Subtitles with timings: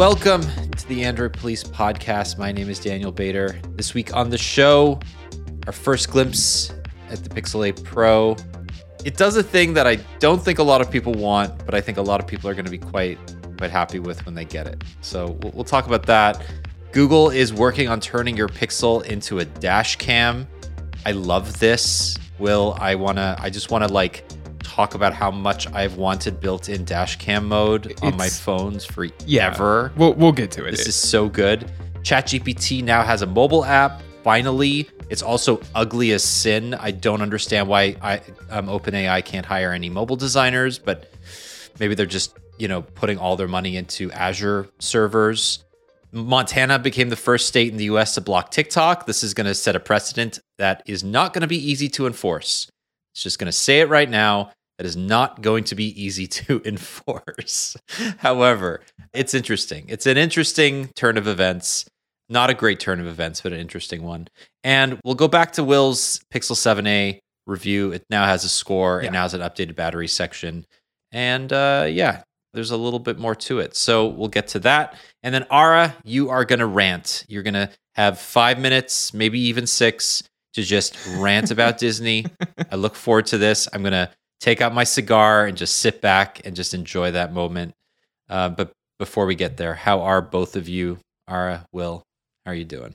[0.00, 2.38] Welcome to the Android Police podcast.
[2.38, 3.60] My name is Daniel Bader.
[3.72, 4.98] This week on the show,
[5.66, 6.72] our first glimpse
[7.10, 8.34] at the Pixel 8 Pro.
[9.04, 11.82] It does a thing that I don't think a lot of people want, but I
[11.82, 13.18] think a lot of people are going to be quite
[13.58, 14.82] quite happy with when they get it.
[15.02, 16.42] So we'll, we'll talk about that.
[16.92, 20.48] Google is working on turning your Pixel into a dash cam.
[21.04, 22.16] I love this.
[22.38, 24.24] Will I want to I just want to like
[24.70, 29.48] talk about how much I've wanted built-in dash cam mode on my phones for Yeah.
[29.48, 29.92] ever.
[29.96, 30.70] We'll we'll get to it.
[30.70, 31.70] This is so good.
[32.02, 34.00] ChatGPT now has a mobile app.
[34.22, 36.74] Finally, it's also ugly as sin.
[36.74, 41.12] I don't understand why I um, OpenAI can't hire any mobile designers, but
[41.78, 45.64] maybe they're just you know putting all their money into Azure servers.
[46.12, 48.14] Montana became the first state in the U.S.
[48.14, 49.06] to block TikTok.
[49.06, 52.06] This is going to set a precedent that is not going to be easy to
[52.06, 52.68] enforce.
[53.14, 54.50] It's just going to say it right now.
[54.80, 57.76] That is not going to be easy to enforce.
[58.16, 58.80] However,
[59.12, 59.84] it's interesting.
[59.88, 61.84] It's an interesting turn of events.
[62.30, 64.28] Not a great turn of events, but an interesting one.
[64.64, 67.92] And we'll go back to Will's Pixel 7a review.
[67.92, 69.02] It now has a score.
[69.02, 69.08] Yeah.
[69.08, 70.64] It now has an updated battery section.
[71.12, 72.22] And uh, yeah,
[72.54, 73.76] there's a little bit more to it.
[73.76, 74.96] So we'll get to that.
[75.22, 77.26] And then, Ara, you are going to rant.
[77.28, 80.22] You're going to have five minutes, maybe even six,
[80.54, 82.24] to just rant about Disney.
[82.72, 83.68] I look forward to this.
[83.74, 84.08] I'm going to
[84.40, 87.74] take out my cigar and just sit back and just enjoy that moment.
[88.28, 92.02] Uh, but before we get there, how are both of you, Ara, Will?
[92.46, 92.94] How are you doing?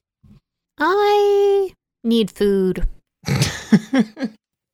[0.79, 2.87] I need food.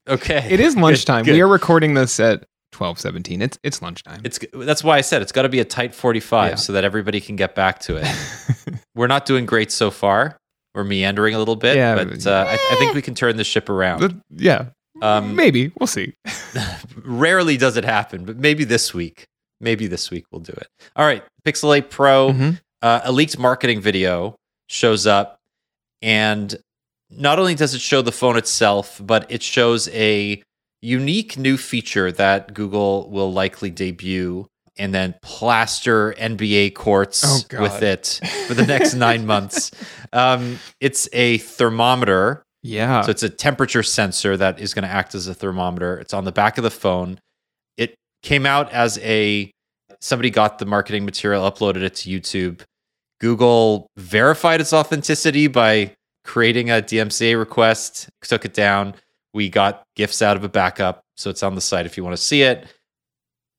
[0.09, 0.47] Okay.
[0.49, 1.23] it is lunchtime.
[1.23, 1.33] good.
[1.33, 3.41] We are recording this at twelve seventeen.
[3.41, 4.21] It's it's lunchtime.
[4.25, 6.55] It's that's why I said it's got to be a tight 45 Yeah.
[6.55, 8.75] so that everybody can get back to it.
[8.95, 10.37] We're not doing great so far.
[10.73, 13.37] We're meandering a little bit, Yeah, but but- uh, I, I think we can turn
[13.37, 14.01] the ship around.
[14.01, 14.65] The- yeah.
[15.01, 16.13] Um, Maybe we'll see.
[17.03, 19.25] Rarely does it happen, but maybe this week.
[19.59, 20.67] Maybe this week we'll do it.
[20.95, 22.59] All right, Pixel 8 Pro, Mhm.
[22.81, 24.35] uh, a leaked marketing video
[24.69, 25.37] shows up,
[26.01, 26.55] and
[27.09, 30.41] not only does it show the phone itself, but it shows a
[30.81, 34.47] unique new feature that Google will likely debut
[34.77, 37.23] and then plaster NBA courts
[37.53, 39.69] Oh, with it for the next nine months.
[40.13, 43.01] Um, it's a thermometer Yeah.
[43.01, 45.97] so it's a temperature sensor that is going to act as a thermometer.
[45.97, 47.19] It's on the back of the phone.
[47.77, 49.51] It came out as a
[49.99, 52.61] somebody got the marketing material, uploaded it to YouTube.
[53.19, 58.95] Google verified its authenticity by creating a DMCA request, took it down.
[59.33, 62.15] We got gifts out of a backup, so it's on the site if you want
[62.15, 62.67] to see it.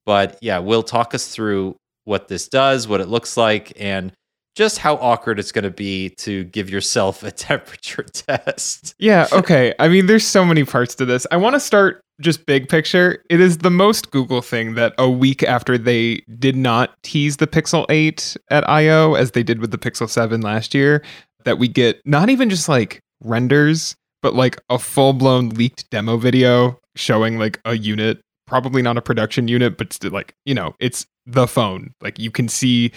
[0.05, 4.13] But yeah, we'll talk us through what this does, what it looks like, and
[4.55, 8.95] just how awkward it's going to be to give yourself a temperature test.
[8.99, 9.27] yeah.
[9.33, 9.75] Okay.
[9.79, 11.27] I mean, there's so many parts to this.
[11.31, 13.23] I want to start just big picture.
[13.31, 17.47] It is the most Google thing that a week after they did not tease the
[17.47, 21.03] Pixel 8 at I/O as they did with the Pixel 7 last year,
[21.45, 26.17] that we get not even just like renders, but like a full blown leaked demo
[26.17, 30.75] video showing like a unit, probably not a production unit, but still like, you know,
[30.79, 31.93] it's the phone.
[32.01, 32.93] Like you can see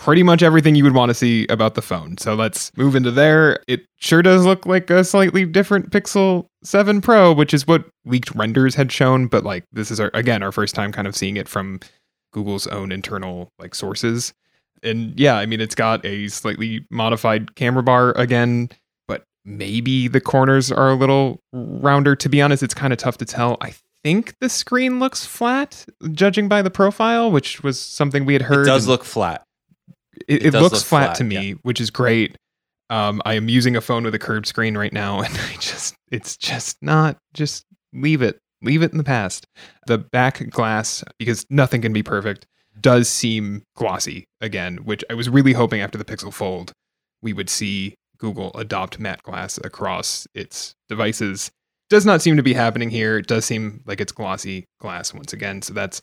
[0.00, 2.16] pretty much everything you would want to see about the phone.
[2.16, 3.62] So let's move into there.
[3.68, 8.34] It sure does look like a slightly different Pixel 7 Pro, which is what leaked
[8.34, 11.36] renders had shown, but like this is our, again our first time kind of seeing
[11.36, 11.80] it from
[12.32, 14.32] Google's own internal like sources.
[14.82, 18.70] And yeah, I mean it's got a slightly modified camera bar again,
[19.06, 22.16] but maybe the corners are a little rounder.
[22.16, 23.58] To be honest, it's kind of tough to tell.
[23.60, 28.42] I think the screen looks flat, judging by the profile, which was something we had
[28.42, 28.62] heard.
[28.62, 29.44] It does and- look flat.
[30.28, 32.36] It, It it looks look flat, flat, to me, which is great.
[32.88, 35.94] Um, I am using a phone with a curved screen right now, and I just,
[36.10, 39.46] it's just not, just leave it, leave it in the past.
[39.86, 42.46] The back glass, because nothing can be perfect,
[42.80, 46.72] does seem glossy again, which I was really hoping after the Pixel Fold
[47.22, 51.50] we would see Google adopt matte glass across its devices.
[51.88, 53.18] Does not seem to be happening here.
[53.18, 56.00] It does seem like it's glossy glass once again, so that's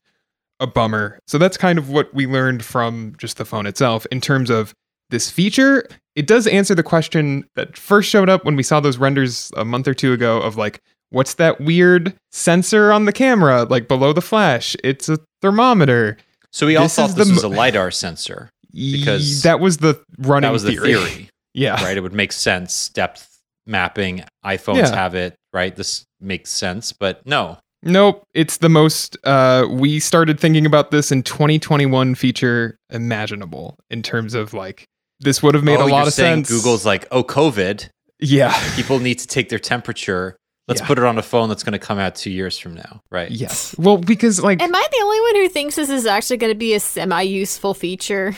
[0.59, 1.19] a bummer.
[1.27, 4.74] So that's kind of what we learned from just the phone itself in terms of
[5.09, 5.88] this feature.
[6.15, 9.63] It does answer the question that first showed up when we saw those renders a
[9.63, 10.81] month or two ago of like,
[11.12, 14.75] what's that weird sensor on the camera, like below the flash?
[14.83, 16.18] It's a thermometer.
[16.51, 18.50] So we all This thought this the was a lidar sensor.
[18.74, 20.94] Because that was the running That was the theory.
[20.94, 21.81] theory, Yeah.
[21.83, 21.98] right?
[21.98, 22.89] It would make sense.
[22.89, 24.24] Depth mapping.
[24.45, 24.95] iPhones Yeah.
[24.95, 25.75] have it, right?
[25.75, 27.57] This makes sense, but no.
[27.88, 29.18] Nope, it's the most.
[29.24, 34.86] Uh, we started thinking about this in 2021 feature imaginable in terms of like
[35.22, 36.50] this would have made oh, a lot of sense.
[36.50, 37.89] Google's like, oh, COVID.
[38.19, 40.36] yeah, People need to take their temperature.
[40.68, 40.88] Let's Yeah.
[40.88, 43.31] put it on a phone that's going to come out two years from now, right?
[43.31, 43.74] Yes.
[43.78, 46.58] Well, because like Am I the only one who thinks this is actually going to
[46.58, 48.36] be a semi-useful feature?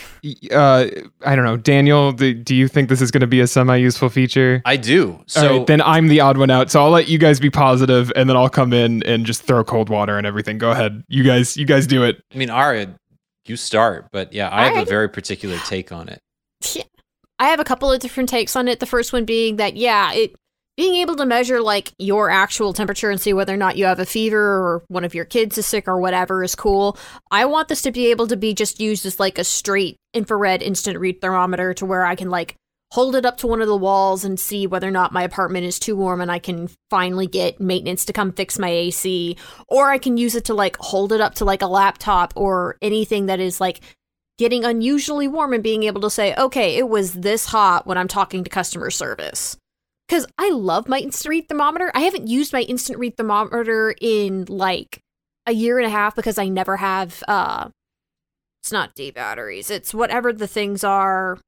[0.52, 0.86] uh
[1.26, 4.10] I don't know, Daniel, do, do you think this is going to be a semi-useful
[4.10, 4.62] feature?
[4.64, 5.20] I do.
[5.26, 6.70] So right, then I'm the odd one out.
[6.70, 9.64] So I'll let you guys be positive and then I'll come in and just throw
[9.64, 10.58] cold water and everything.
[10.58, 11.02] Go ahead.
[11.08, 12.22] You guys you guys do it.
[12.32, 12.94] I mean, Ara,
[13.46, 16.20] you start, but yeah, I have a very particular take on it.
[16.76, 16.84] Yeah.
[17.40, 18.80] I have a couple of different takes on it.
[18.80, 20.36] The first one being that, yeah, it
[20.80, 23.98] being able to measure like your actual temperature and see whether or not you have
[23.98, 26.96] a fever or one of your kids is sick or whatever is cool.
[27.30, 30.62] I want this to be able to be just used as like a straight infrared
[30.62, 32.56] instant read thermometer to where I can like
[32.92, 35.66] hold it up to one of the walls and see whether or not my apartment
[35.66, 39.36] is too warm and I can finally get maintenance to come fix my AC
[39.68, 42.78] or I can use it to like hold it up to like a laptop or
[42.80, 43.82] anything that is like
[44.38, 48.08] getting unusually warm and being able to say, okay, it was this hot when I'm
[48.08, 49.58] talking to customer service.
[50.10, 51.92] Because I love my instant read thermometer.
[51.94, 55.04] I haven't used my instant read thermometer in like
[55.46, 57.68] a year and a half because I never have, uh,
[58.60, 61.38] it's not D batteries, it's whatever the things are.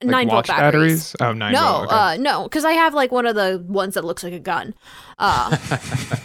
[0.00, 1.16] Like nine volt watch batteries.
[1.20, 1.86] Oh, nine no, volt.
[1.86, 1.96] Okay.
[1.96, 4.76] uh, no, because I have like one of the ones that looks like a gun.
[5.18, 5.56] Uh,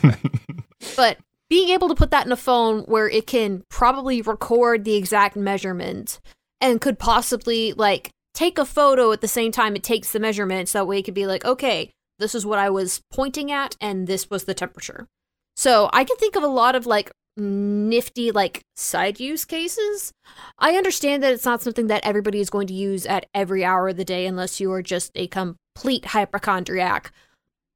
[0.95, 1.17] but
[1.49, 5.35] being able to put that in a phone where it can probably record the exact
[5.35, 6.19] measurement
[6.61, 10.69] and could possibly like take a photo at the same time it takes the measurement
[10.69, 11.89] so that way it could be like okay
[12.19, 15.07] this is what i was pointing at and this was the temperature.
[15.55, 20.11] So i can think of a lot of like nifty like side use cases.
[20.57, 23.89] I understand that it's not something that everybody is going to use at every hour
[23.89, 27.11] of the day unless you are just a complete hypochondriac.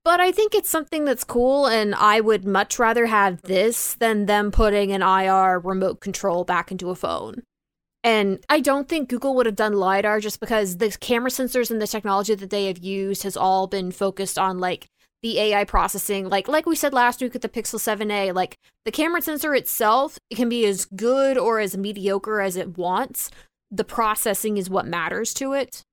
[0.04, 4.26] But I think it's something that's cool, and I would much rather have this than
[4.26, 7.44] them putting an IR remote control back into a phone.
[8.04, 11.82] And I don't think Google would have done LiDAR just because the camera sensors and
[11.82, 14.88] the technology that they have used has all been focused on like
[15.22, 16.28] the AI processing.
[16.28, 20.18] Like like we said last week with the Pixel 7a, like the camera sensor itself
[20.32, 23.30] it can be as good or as mediocre as it wants.
[23.70, 25.84] The processing is what matters to it.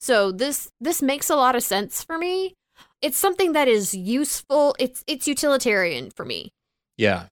[0.00, 2.54] So this this makes a lot of sense for me
[3.02, 4.74] it's something that is useful.
[4.78, 6.50] It's it's utilitarian for me.
[6.96, 7.26] Yeah.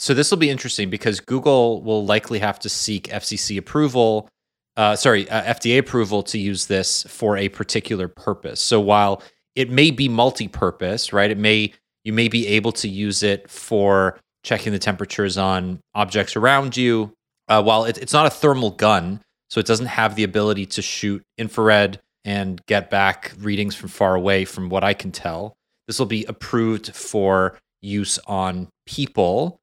[0.00, 4.30] So this will be interesting because Google will likely have to seek FCC approval,
[4.78, 8.62] uh, sorry, uh, FDA approval to use this for a particular purpose.
[8.62, 9.22] So while
[9.54, 11.30] it may be multi-purpose, right?
[11.30, 11.74] It may
[12.04, 17.12] you may be able to use it for checking the temperatures on objects around you.
[17.46, 19.20] Uh, while it, it's not a thermal gun,
[19.50, 24.14] so it doesn't have the ability to shoot infrared and get back readings from far
[24.14, 25.52] away, from what I can tell.
[25.86, 29.59] This will be approved for use on people,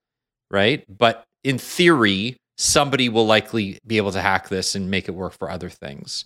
[0.52, 0.84] right?
[0.90, 5.34] But in theory, somebody will likely be able to hack this and make it work
[5.38, 6.26] for other things.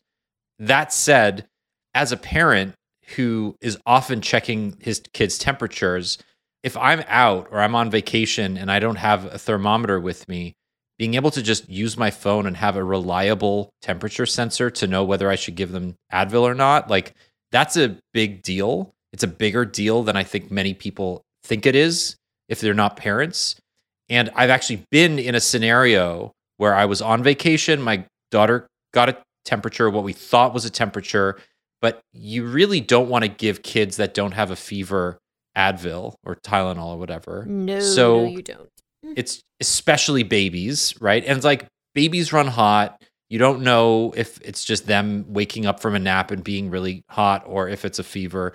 [0.60, 1.48] That said,
[1.94, 2.74] as a parent
[3.16, 6.18] who is often checking his kids' temperatures,
[6.64, 10.54] if I'm out or I'm on vacation and I don't have a thermometer with me,
[10.98, 15.04] being able to just use my phone and have a reliable temperature sensor to know
[15.04, 17.16] whether I should give them Advil or not, like
[17.52, 18.94] that's a big deal.
[19.12, 22.16] It's a bigger deal than I think many people think it is
[22.48, 23.56] if they're not parents.
[24.12, 27.81] And I've actually been in a scenario where I was on vacation.
[27.81, 31.40] My daughter got a temperature, what we thought was a temperature,
[31.81, 35.18] but you really don't want to give kids that don't have a fever
[35.58, 37.46] Advil or Tylenol or whatever.
[37.48, 38.69] No, So- no, you don't.
[39.06, 39.13] Mm.
[39.16, 41.24] It's especially babies, right?
[41.25, 43.01] And it's like babies run hot.
[43.30, 47.03] You don't know if it's just them waking up from a nap and being really
[47.10, 48.51] hot or if it's a fever.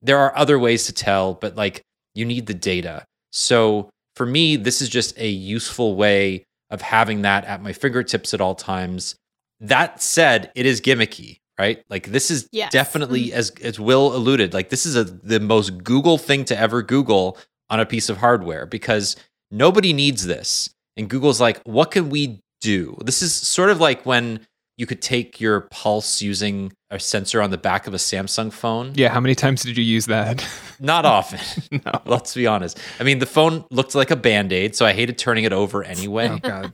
[0.00, 1.82] There are other ways to tell, but like
[2.14, 3.04] you need the data.
[3.32, 8.34] So for me, this is just a useful way of having that at my fingertips
[8.34, 9.14] at all times.
[9.60, 11.82] That said, it is gimmicky, right?
[11.88, 12.72] Like this is Yes.
[12.72, 13.38] definitely mm-hmm.
[13.38, 17.38] as as Will alluded, like this is a the most Google thing to ever Google
[17.70, 19.16] on a piece of hardware because
[19.50, 20.70] nobody needs this.
[20.96, 22.98] And Google's like, what can we do?
[23.04, 27.50] This is sort of like when you could take your pulse using a sensor on
[27.50, 28.92] the back of a Samsung phone.
[28.94, 30.46] Yeah, how many times did you use that?
[30.80, 31.40] Not often.
[31.84, 32.00] no.
[32.04, 32.78] Let's be honest.
[33.00, 35.82] I mean, the phone looked like a band aid, so I hated turning it over
[35.82, 36.28] anyway.
[36.30, 36.72] Oh god.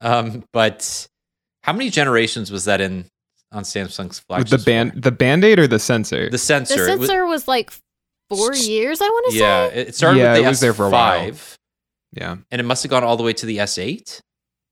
[0.00, 1.06] Um, but
[1.62, 3.06] how many generations was that in
[3.52, 4.58] on Samsung's With flagship?
[4.60, 6.28] the band the band-aid or the sensor?
[6.30, 6.86] the sensor.
[6.86, 7.70] The It was- sensor was, like
[8.28, 9.00] four years.
[9.00, 9.74] I want to yeah, say.
[9.76, 11.30] it started Yeah, with the it was there for a while.
[11.30, 11.54] S5,
[12.12, 12.36] yeah.
[12.50, 14.20] and it must have gone all the way to the S8.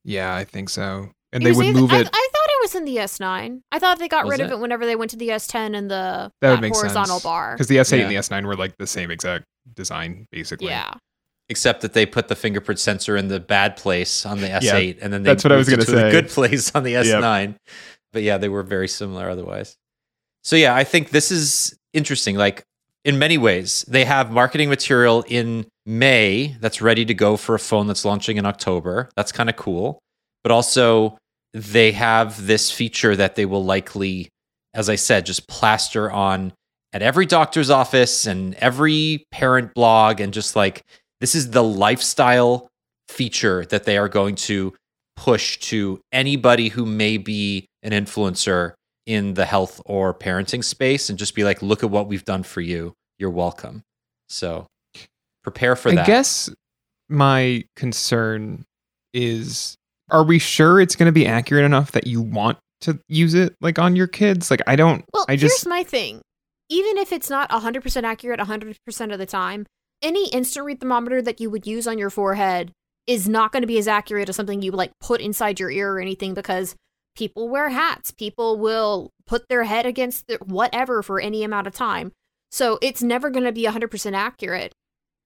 [0.05, 1.09] Yeah, I think so.
[1.31, 2.28] And It they would either- move it I thought
[2.59, 3.61] it was in the S9.
[3.71, 4.55] I thought they got Was rid of it?
[4.55, 7.23] it whenever they went to the S10 and the That that horizontal sense.
[7.23, 7.53] bar.
[7.55, 10.67] because the S8 and the S9 were like the same exact design basically.
[10.67, 10.93] Yeah.
[11.49, 15.11] Except that they put the fingerprint sensor in the bad place on the S8, and
[15.11, 16.11] then they that's what I was gonna to the say.
[16.11, 17.55] good place on the S9.
[18.13, 19.75] But yeah, they were very similar otherwise.
[20.43, 22.35] So yeah, I think this is interesting.
[22.35, 22.63] Like
[23.05, 23.83] in many ways.
[23.87, 28.37] They have marketing material in May that's ready to go for a phone that's launching
[28.37, 29.09] in October.
[29.15, 29.99] That's kind of cool.
[30.43, 31.17] But also,
[31.53, 34.29] they have this feature that they will likely,
[34.73, 36.53] as I said, just plaster on
[36.93, 40.19] at every doctor's office and every parent blog.
[40.19, 40.83] And just like,
[41.19, 42.67] this is the lifestyle
[43.07, 44.73] feature that they are going to
[45.15, 48.73] push to anybody who may be an influencer
[49.05, 52.43] in the health or parenting space and just be like, look at what we've done
[52.43, 52.93] for you.
[53.17, 53.81] You're welcome.
[54.29, 54.67] So
[55.43, 56.03] prepare for I that.
[56.03, 56.49] I guess
[57.09, 58.65] my concern
[59.13, 59.75] is
[60.11, 63.55] are we sure it's going to be accurate enough that you want to use it
[63.61, 64.49] like on your kids?
[64.49, 66.21] Like I don't Well, I just here's my thing.
[66.69, 69.65] Even if it's not 100% accurate 100% of the time,
[70.01, 72.71] any instant read thermometer that you would use on your forehead
[73.07, 75.93] is not going to be as accurate as something you like put inside your ear
[75.93, 76.75] or anything because
[77.15, 78.11] people wear hats.
[78.11, 82.11] People will put their head against the, whatever for any amount of time.
[82.51, 84.73] So it's never going to be 100% accurate.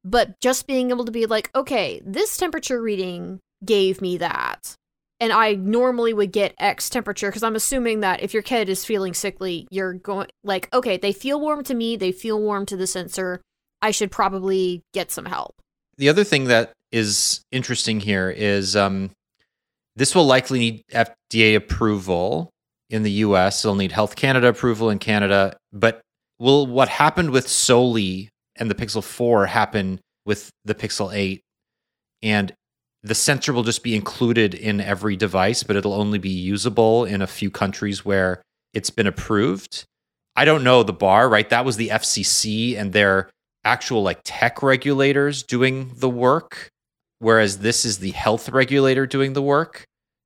[0.06, 4.76] But just being able to be like, okay, this temperature reading gave me that.
[5.20, 8.84] And I normally would get X temperature because I'm assuming that if your kid is
[8.84, 12.76] feeling sickly, you're going like, okay, they feel warm to me, they feel warm to
[12.76, 13.42] the sensor.
[13.82, 15.56] I should probably get some help.
[15.98, 19.12] the other thing that is interesting here is um,
[19.96, 22.50] this will likely need FDA approval
[22.90, 23.64] in the US.
[23.64, 25.58] It'll need Health Canada approval in Canada.
[25.72, 26.02] But
[26.40, 31.42] will what happened with Soli and the Pixel 4 happen with the Pixel 8?
[32.22, 32.54] And
[33.04, 37.22] the sensor will just be included in every device, but it'll only be usable in
[37.22, 38.42] a few countries where
[38.74, 39.84] it's been approved.
[40.36, 41.48] I don't know the bar, right?
[41.50, 43.30] That was the FCC and their
[43.66, 46.70] actual like tech regulators doing the work,
[47.20, 49.84] whereas this is the health regulator doing the work.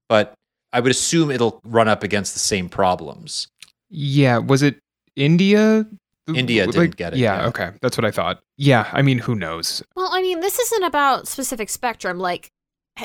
[0.08, 0.34] But
[0.72, 3.48] I would assume it'll run up against the same problems.
[3.90, 4.78] Yeah, was it
[5.16, 5.86] India?
[6.34, 7.48] India didn't get it, Yeah, yeah.
[7.48, 7.72] okay.
[7.82, 8.42] That's what I thought.
[8.58, 9.82] Yeah, I mean, who knows?
[9.96, 12.20] Well, I mean, this isn't about specific spectrum.
[12.20, 12.52] Like, h-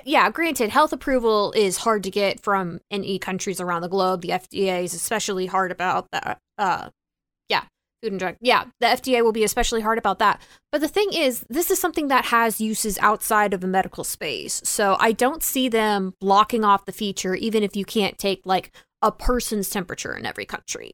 [0.04, 4.22] yeah, granted, health approval is hard to get from any countries around the globe.
[4.22, 6.38] The FDA is especially hard about that.
[6.58, 6.90] Uh,
[7.48, 7.64] yeah,
[8.02, 8.36] food and drug.
[8.40, 10.40] Yeah, the FDA will be especially hard about that.
[10.70, 14.60] But the thing is, this is something that has uses outside of the medical space.
[14.64, 18.72] So I don't see them blocking off the feature, even if you can't take like
[19.02, 20.92] a person's temperature in every country.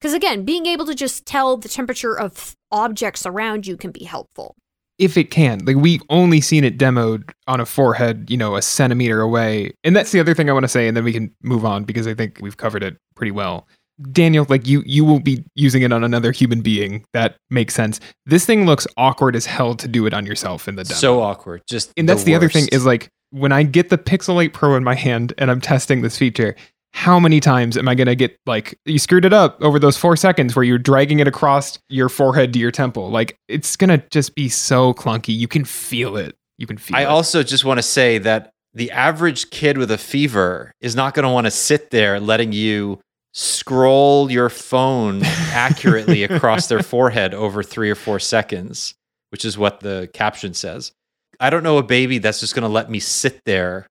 [0.00, 4.04] Because again, being able to just tell the temperature of objects around you can be
[4.04, 4.54] helpful.
[4.98, 5.64] If it can.
[5.64, 9.72] Like we've only seen it demoed on a forehead, you know, a centimeter away.
[9.84, 11.84] And that's the other thing I want to say and then we can move on
[11.84, 13.68] because I think we've covered it pretty well.
[14.12, 17.04] Daniel, like you you will be using it on another human being.
[17.12, 17.98] That makes sense.
[18.26, 20.98] This thing looks awkward as hell to do it on yourself in the demo.
[20.98, 21.62] So awkward.
[21.66, 24.76] Just and that's the, other thing is like when I get the Pixel 8 Pro
[24.76, 26.54] in my hand and I'm testing this feature,
[26.96, 29.98] how many times am I going to get like you screwed it up over those
[29.98, 33.10] 4 seconds where you're dragging it across your forehead to your temple?
[33.10, 35.36] Like it's going to just be so clunky.
[35.36, 36.34] You can feel it.
[36.56, 37.04] You can feel I it.
[37.04, 41.24] also just want to say that the average kid with a fever is not going
[41.24, 42.98] to want to sit there letting you
[43.34, 48.94] scroll your phone accurately across their forehead over three or four seconds,
[49.28, 50.92] which is what the caption says.
[51.40, 53.86] I don't know a baby that's just going to let me sit there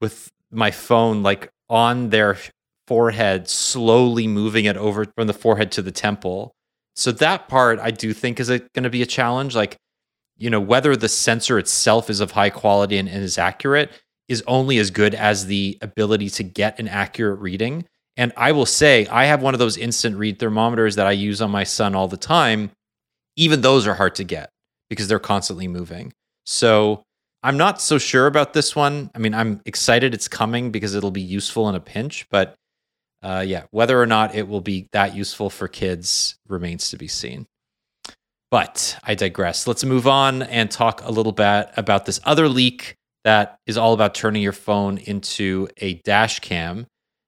[0.00, 2.36] with my phone like on their
[2.86, 6.52] forehead, slowly moving it over from the forehead to the temple.
[6.96, 9.54] So that part I do think is going to be a challenge.
[9.54, 9.76] Like,
[10.36, 13.90] you know, whether the sensor itself is of high quality and, and is accurate
[14.28, 17.84] is only as good as the ability to get an accurate reading.
[18.16, 21.40] And I will say, I have one of those instant read thermometers that I use
[21.40, 22.70] on my son all the time.
[23.36, 24.50] Even those are hard to get
[24.88, 26.12] because they're constantly moving.
[26.44, 27.02] So
[27.42, 29.10] I'm not so sure about this one.
[29.14, 32.54] I mean, I'm excited it's coming because it'll be useful in a pinch, but
[33.22, 37.08] uh, yeah, whether or not it will be that useful for kids remains to be
[37.08, 37.46] seen.
[38.50, 39.66] But I digress.
[39.66, 43.92] Let's move on and talk a little bit about this other leak that is all
[43.92, 46.86] about turning your phone into a dash cam.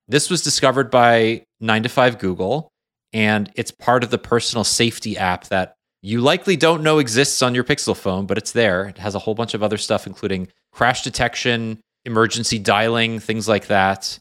[0.08, 2.70] This was discovered by 9 to 5 Google,
[3.12, 7.54] and it's part of the personal safety app that you likely don't know exists on
[7.54, 8.86] your Pixel phone, but it's there.
[8.86, 13.68] It has a whole bunch of other stuff, including crash detection, emergency dialing, things like
[13.68, 14.18] that.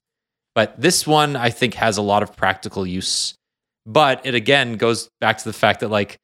[0.54, 3.34] But this one, I think, has a lot of practical use.
[3.86, 6.18] But it again goes back to the fact that, like,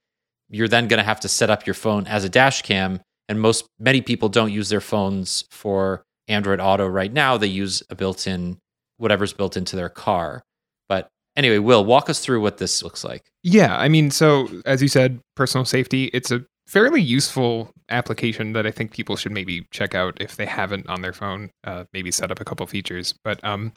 [0.49, 3.01] you're then going to have to set up your phone as a dash cam.
[3.27, 7.37] And most, many people don't use their phones for Android Auto right now.
[7.37, 8.57] They use a built in,
[8.97, 10.43] whatever's built into their car.
[10.87, 13.24] But anyway, Will, walk us through what this looks like.
[13.44, 18.67] Yeah, I mean, so as you said, personal safety, it's a fairly useful application that
[18.67, 21.51] I think people should maybe check out if they haven't on their phone.
[21.63, 23.13] Uh, maybe set up a couple features.
[23.24, 23.72] But um,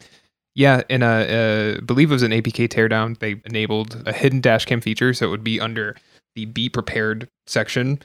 [0.54, 4.82] yeah, in a, uh believe it was an APK teardown, they enabled a hidden dashcam
[4.82, 5.96] feature, so it would be under
[6.34, 8.00] the be prepared section.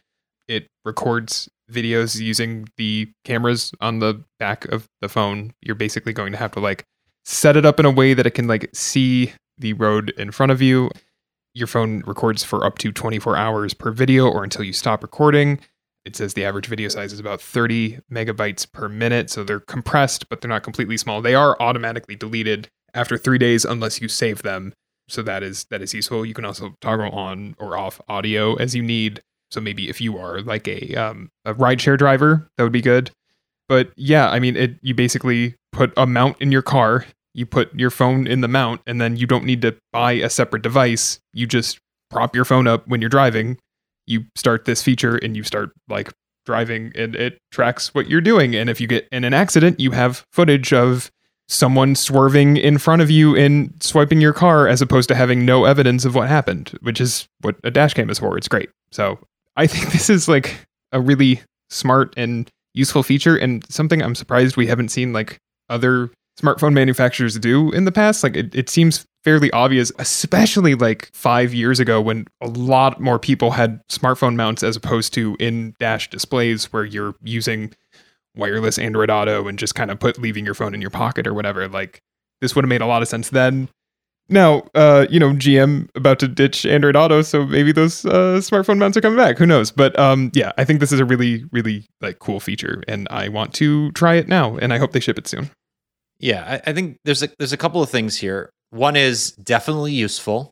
[0.48, 5.54] It records videos using the cameras on the back of the phone.
[5.62, 6.84] You're basically going to have to like
[7.24, 10.52] set it up in a way that it can like see the road in front
[10.52, 10.90] of you.
[11.54, 15.60] Your phone records for up to 24 hours per video or until you stop recording.
[16.04, 19.30] It says the average video size is about 30 megabytes per minute.
[19.30, 21.22] So they're compressed, but they're not completely small.
[21.22, 24.74] They are automatically deleted after three days unless you save them.
[25.08, 26.26] So that is that is useful.
[26.26, 29.22] You can also toggle on or off audio as you need.
[29.52, 33.12] So maybe if you are like a um, a rideshare driver, that would be good.
[33.68, 37.74] But yeah, I mean, it you basically put a mount in your car, you put
[37.78, 41.20] your phone in the mount, and then you don't need to buy a separate device.
[41.34, 43.58] You just prop your phone up when you're driving.
[44.08, 46.12] You start this feature and you start like
[46.46, 48.56] driving, and it tracks what you're doing.
[48.56, 51.12] And if you get in an accident, you have footage of
[51.48, 55.66] someone swerving in front of you and swiping your car as opposed to having no
[55.66, 58.38] evidence of what happened, which is what a dash cam is for.
[58.38, 58.70] It's great.
[58.92, 59.20] So
[59.58, 60.56] I think this is like
[60.92, 65.38] a really smart and useful feature and something I'm surprised we haven't seen like
[65.70, 68.24] other smartphone manufacturers do in the past.
[68.24, 73.18] Like it, it seems fairly obvious, especially like five years ago when a lot more
[73.18, 77.74] people had smartphone mounts as opposed to in dash displays where you're using
[78.36, 81.34] wireless Android Auto and just kind of put leaving your phone in your pocket or
[81.34, 81.68] whatever.
[81.68, 82.02] Like
[82.42, 83.70] this would have made a lot of sense then.
[84.28, 88.80] Now, uh, you know, GM about to ditch Android Auto, so maybe those uh, smartphone
[88.80, 89.38] mounts are coming back.
[89.38, 89.70] Who knows?
[89.70, 93.30] But um, yeah, I think this is a really, really like cool feature, and I
[93.30, 95.52] want to try it now, and I hope they ship it soon.
[96.26, 98.50] Yeah, I, I think there's a there's a couple of things here.
[98.72, 100.52] One is definitely useful.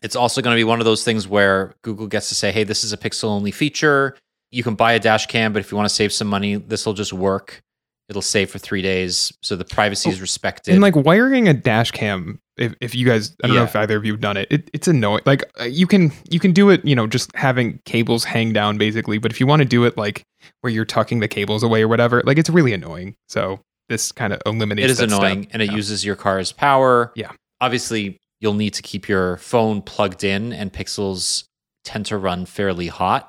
[0.00, 2.64] It's also going to be one of those things where Google gets to say, "Hey,
[2.64, 4.16] this is a pixel only feature
[4.50, 6.86] you can buy a dash cam, but if you want to save some money, this
[6.86, 7.60] will just work.
[8.08, 10.72] It'll save for three days, so the privacy oh, is respected.
[10.72, 13.60] And like wiring a dash cam, if, if you guys, I don't yeah.
[13.60, 15.20] know if either of you have done it, it it's annoying.
[15.26, 18.78] Like uh, you can you can do it, you know, just having cables hang down
[18.78, 19.18] basically.
[19.18, 20.24] But if you want to do it like
[20.62, 23.14] where you're tucking the cables away or whatever, like it's really annoying.
[23.28, 24.84] So this kind of eliminates.
[24.84, 25.76] It is annoying, and it yeah.
[25.76, 27.12] uses your car's power.
[27.14, 27.32] Yeah.
[27.60, 31.44] Obviously, you'll need to keep your phone plugged in, and Pixels
[31.84, 33.28] tend to run fairly hot.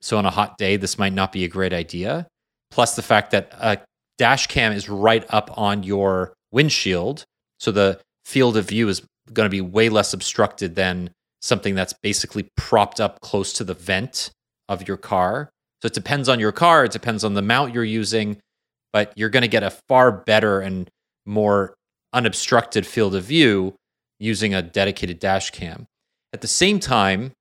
[0.00, 2.26] So on a hot day, this might not be a great idea.
[2.70, 3.78] Plus the fact that a
[4.16, 7.24] dash cam is right up on your windshield.
[7.58, 11.92] So the field of view is going to be way less obstructed than something that's
[12.02, 14.30] basically propped up close to the vent
[14.68, 15.50] of your car.
[15.82, 18.38] So it depends on your car, it depends on the mount you're using,
[18.92, 20.88] but you're going to get a far better and
[21.26, 21.74] more
[22.12, 23.74] unobstructed field of view
[24.18, 25.86] using a dedicated dash cam.
[26.32, 27.32] At the same time,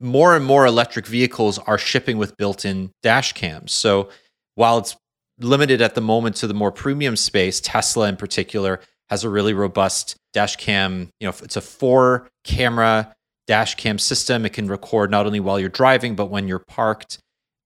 [0.00, 3.72] more and more electric vehicles are shipping with built-in dash cams.
[3.72, 4.08] So
[4.54, 4.96] while it's
[5.38, 9.54] limited at the moment to the more premium space, Tesla in particular has a really
[9.54, 11.10] robust dash cam.
[11.20, 13.14] You know, it's a four camera
[13.46, 14.44] dash cam system.
[14.44, 17.18] It can record not only while you're driving, but when you're parked.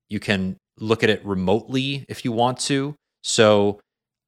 [0.09, 2.95] You can look at it remotely if you want to.
[3.23, 3.81] So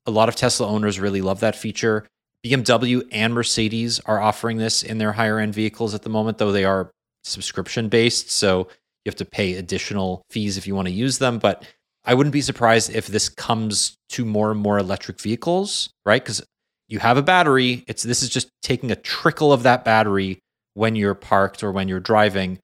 [0.06, 2.06] a lot of Tesla owners really love that feature.
[2.44, 6.52] BMW and Mercedes are offering this in their higher end vehicles at the moment, though
[6.52, 6.90] they are
[7.24, 8.30] subscription based.
[8.30, 8.68] So
[9.04, 11.38] you have to pay additional fees if you want to use them.
[11.38, 11.64] But
[12.04, 16.22] I wouldn't be surprised if this comes to more and more electric vehicles, right?
[16.22, 16.42] Because
[16.88, 17.84] you have a battery.
[17.86, 20.40] It's this is just taking a trickle of that battery
[20.74, 22.58] when you're parked or when you're driving,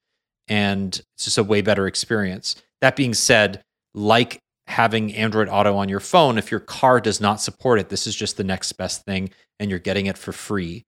[0.47, 2.55] and it's just a way better experience.
[2.81, 3.61] That being said,
[3.93, 4.39] like
[4.69, 8.15] having Android Auto on your phone, if your car does not support it, this is
[8.15, 9.29] just the next best thing,
[9.59, 10.85] and you're getting it for free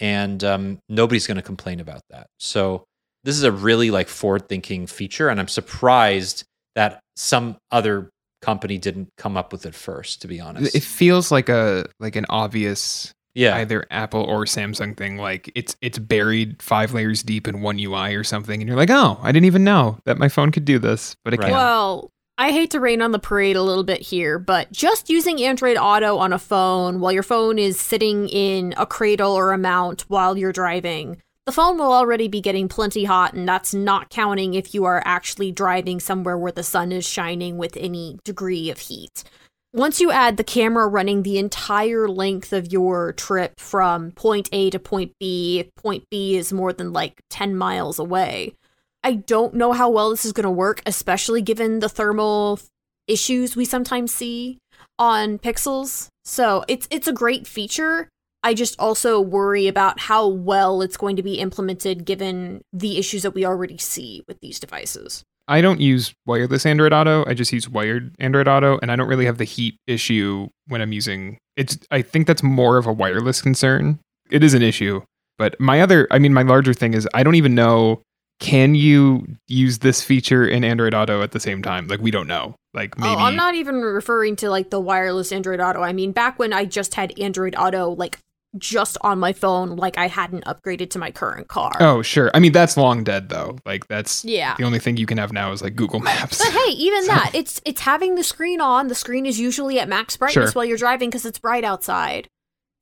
[0.00, 2.28] and um, nobody's going to complain about that.
[2.38, 2.84] So
[3.24, 6.44] this is a really like forward thinking feature, and I'm surprised
[6.74, 10.22] that some other company didn't come up with it first.
[10.22, 14.96] To be honest, it feels like a like an obvious yeah either Apple or Samsung
[14.96, 15.16] thing.
[15.16, 18.90] Like it's it's buried five layers deep in one UI or something, and you're like,
[18.90, 21.46] oh, I didn't even know that my phone could do this, but it right.
[21.46, 21.56] can.
[21.56, 25.42] Well, I hate to rain on the parade a little bit here, but just using
[25.42, 29.58] Android Auto on a phone while your phone is sitting in a cradle or a
[29.58, 34.08] mount while you're driving, the phone will already be getting plenty hot, and that's not
[34.08, 38.70] counting if you are actually driving somewhere where the sun is shining with any degree
[38.70, 39.24] of heat.
[39.72, 44.70] Once you add the camera running the entire length of your trip from point A
[44.70, 48.54] to point B, if point B is more than like 10 miles away
[49.02, 52.60] I don't know how well this is going to work, especially given the thermal
[53.06, 54.58] issues we sometimes see
[54.98, 56.08] on Pixels.
[56.24, 58.08] So it's it's a great feature.
[58.42, 63.22] I just also worry about how well it's going to be implemented given the issues
[63.22, 65.24] that we already see with these devices.
[65.48, 67.24] I don't use wireless Android Auto.
[67.26, 70.82] I just use wired Android Auto, and I don't really have the heat issue when
[70.82, 71.78] I'm using it's.
[71.90, 73.98] I think that's more of a wireless concern.
[74.30, 75.00] It is an issue,
[75.38, 78.02] but my other, I mean, my larger thing is I don't even know
[78.38, 81.88] can you use this feature in Android Auto at the same time?
[81.88, 82.54] Like we don't know.
[82.74, 85.80] Like maybe Oh, I'm not even referring to like the wireless Android Auto.
[85.82, 88.18] I mean, back when I just had Android Auto, like
[88.56, 91.72] just on my phone, like I hadn't upgraded to my current car.
[91.80, 92.30] Oh, sure.
[92.32, 93.58] I mean, that's long dead though.
[93.66, 94.54] Like that's Yeah.
[94.56, 96.38] the only thing you can have now is like Google Maps.
[96.38, 98.88] But hey, even So- that, it's it's having the screen on.
[98.88, 100.52] The screen is usually at max brightness Sure.
[100.52, 102.28] while you're driving because it's bright outside.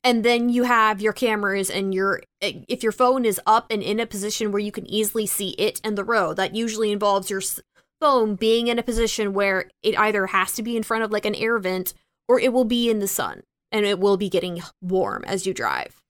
[0.07, 3.83] And then you have your cameras and your eh, if your phone is up and
[3.83, 7.29] in a position where you can easily see it and the road, that usually involves
[7.29, 7.41] your
[7.99, 11.25] phone being in a position where it either has to be in front of like
[11.25, 11.93] an air vent
[12.29, 13.43] or it will be in the sun
[13.73, 16.01] and it will be getting warm as you drive.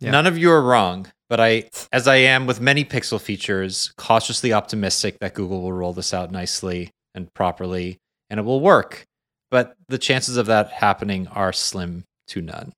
[0.00, 0.12] Yeah.
[0.12, 4.54] None of you are wrong, but I, as I am with many Pixel features, cautiously
[4.54, 7.98] optimistic that Google will roll this out nicely and properly,
[8.30, 9.04] and it will work.
[9.50, 12.72] But the chances of that happening are slim to none.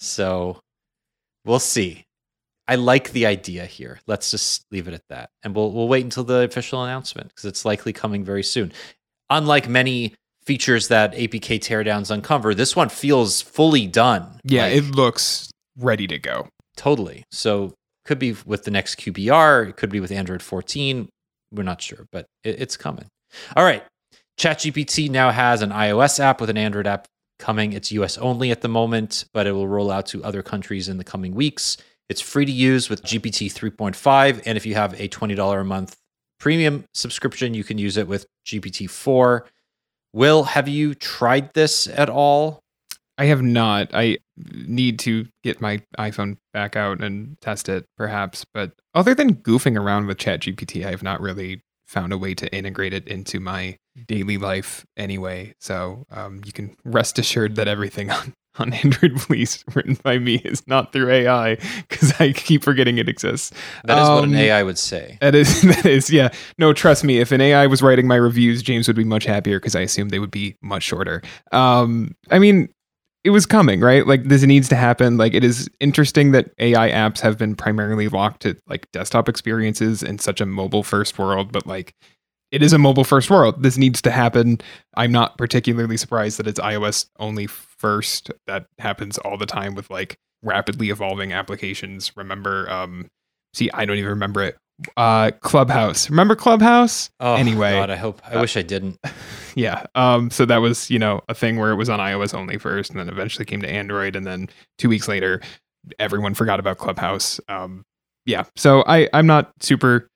[0.00, 0.60] So
[1.44, 2.04] we'll see.
[2.68, 4.00] I like the idea here.
[4.06, 7.44] Let's just leave it at that, and we'll we'll wait until the official announcement because
[7.44, 8.72] it's likely coming very soon.
[9.30, 14.40] Unlike many features that APK teardowns uncover, this one feels fully done.
[14.44, 16.48] yeah, Like- it looks ready to go.
[16.76, 17.24] Totally.
[17.30, 19.68] So could be with the next QPR.
[19.70, 21.08] It could be with Android 14.
[21.52, 23.06] We're not sure, but it, it's coming.
[23.56, 23.82] All right.
[24.38, 27.06] ChatGPT now has an iOS app with an Android app
[27.38, 27.72] coming.
[27.72, 30.98] It's US only at the moment, but it will roll out to other countries in
[30.98, 31.76] the coming weeks.
[32.08, 34.42] It's free to use with GPT 3.5.
[34.46, 35.96] And if you have a $20 a month
[36.38, 39.46] premium subscription, you can use it with GPT 4.
[40.12, 42.60] Will, have you tried this at all?
[43.18, 43.90] I have not.
[43.94, 48.44] I need to get my iPhone back out and test it, perhaps.
[48.52, 52.54] But other than goofing around with ChatGPT, I have not really found a way to
[52.54, 55.54] integrate it into my daily life anyway.
[55.60, 60.36] So um, you can rest assured that everything on, on Android Police written by me
[60.36, 61.56] is not through AI
[61.88, 63.52] because I keep forgetting it exists.
[63.84, 65.18] That is what Um, an AI would say.
[65.20, 66.28] That is, that is, yeah.
[66.58, 67.18] No, trust me.
[67.18, 70.08] If an AI was writing my reviews, James would be much happier because I assume
[70.10, 71.22] they would be much shorter.
[71.52, 72.68] Um, I mean,
[73.24, 74.06] it was coming, right?
[74.06, 75.16] Like this needs to happen.
[75.16, 80.00] Like it is interesting that AI apps have been primarily locked to like desktop experiences
[80.02, 81.92] in such a mobile first world, but like
[82.50, 83.62] it is a mobile first world.
[83.62, 84.58] This needs to happen.
[84.96, 88.30] I'm not particularly surprised that it's iOS only first.
[88.46, 92.16] That happens all the time with like rapidly evolving applications.
[92.16, 93.08] Remember, um,
[93.54, 94.56] see, I don't even remember it.
[94.96, 96.10] Uh, Clubhouse.
[96.10, 97.10] Remember Clubhouse?
[97.18, 98.20] Oh, anyway, God, I hope.
[98.26, 98.98] I uh, wish I didn't.
[99.54, 99.86] yeah.
[99.94, 102.90] Um, so that was, you know, a thing where it was on iOS only first
[102.90, 104.14] and then eventually came to Android.
[104.14, 105.40] And then two weeks later,
[105.98, 107.40] everyone forgot about Clubhouse.
[107.48, 107.84] Um,
[108.26, 108.44] yeah.
[108.54, 110.08] So I, I'm not super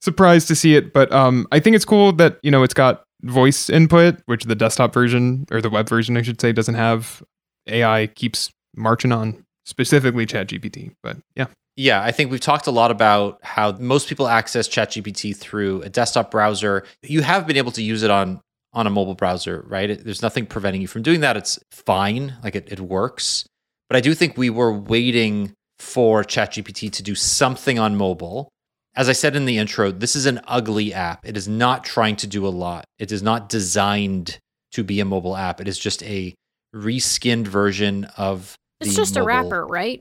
[0.00, 3.04] surprised to see it, but um, I think it's cool that, you know, it's got
[3.22, 7.22] voice input, which the desktop version or the web version, I should say, doesn't have.
[7.68, 10.92] AI keeps marching on, specifically ChatGPT.
[11.02, 11.46] But yeah.
[11.76, 15.88] Yeah, I think we've talked a lot about how most people access ChatGPT through a
[15.88, 16.84] desktop browser.
[17.02, 18.40] You have been able to use it on
[18.72, 19.90] on a mobile browser, right?
[19.90, 21.36] It- there's nothing preventing you from doing that.
[21.36, 23.46] It's fine, like it, it works.
[23.88, 28.48] But I do think we were waiting for ChatGPT to do something on mobile.
[28.96, 31.26] As I said in the intro, this is an ugly app.
[31.26, 32.84] It is not trying to do a lot.
[32.98, 34.38] It is not designed
[34.72, 35.60] to be a mobile app.
[35.60, 36.34] It is just a
[36.74, 40.00] reskinned version of It's the just a wrapper, right?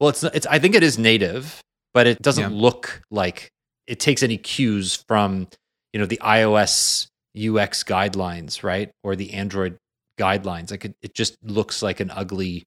[0.00, 0.46] well, it's it's.
[0.46, 1.60] I think it is native,
[1.94, 2.58] but it doesn't Yeah.
[2.60, 3.48] look like
[3.86, 5.48] it takes any cues from
[5.94, 9.76] you know the iOS UX guidelines, right, or the Android
[10.18, 10.70] guidelines.
[10.70, 12.64] Like it, it just looks like an ugly,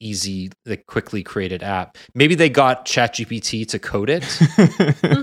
[0.00, 1.96] easy, like quickly created app.
[2.14, 4.24] Maybe they got ChatGPT to code it,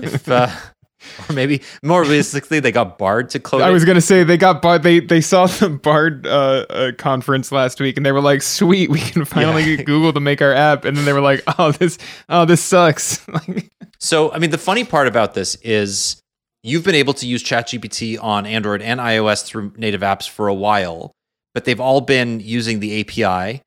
[0.02, 0.48] if, uh,
[1.28, 3.72] or maybe more realistically, they got Bard to code I it.
[3.72, 4.82] was gonna say they got Bard.
[4.82, 8.90] They they saw the Bard uh, uh, conference last week, and they were like, "Sweet,
[8.90, 9.76] we can finally Yeah.
[9.76, 12.62] get Google to make our app." And then they were like, "Oh, this, oh, this
[12.62, 16.20] sucks." Like, So, I mean, the funny part about this is
[16.62, 20.54] you've been able to use ChatGPT on Android and iOS through native apps for a
[20.54, 21.12] while,
[21.54, 23.60] but they've all been using the API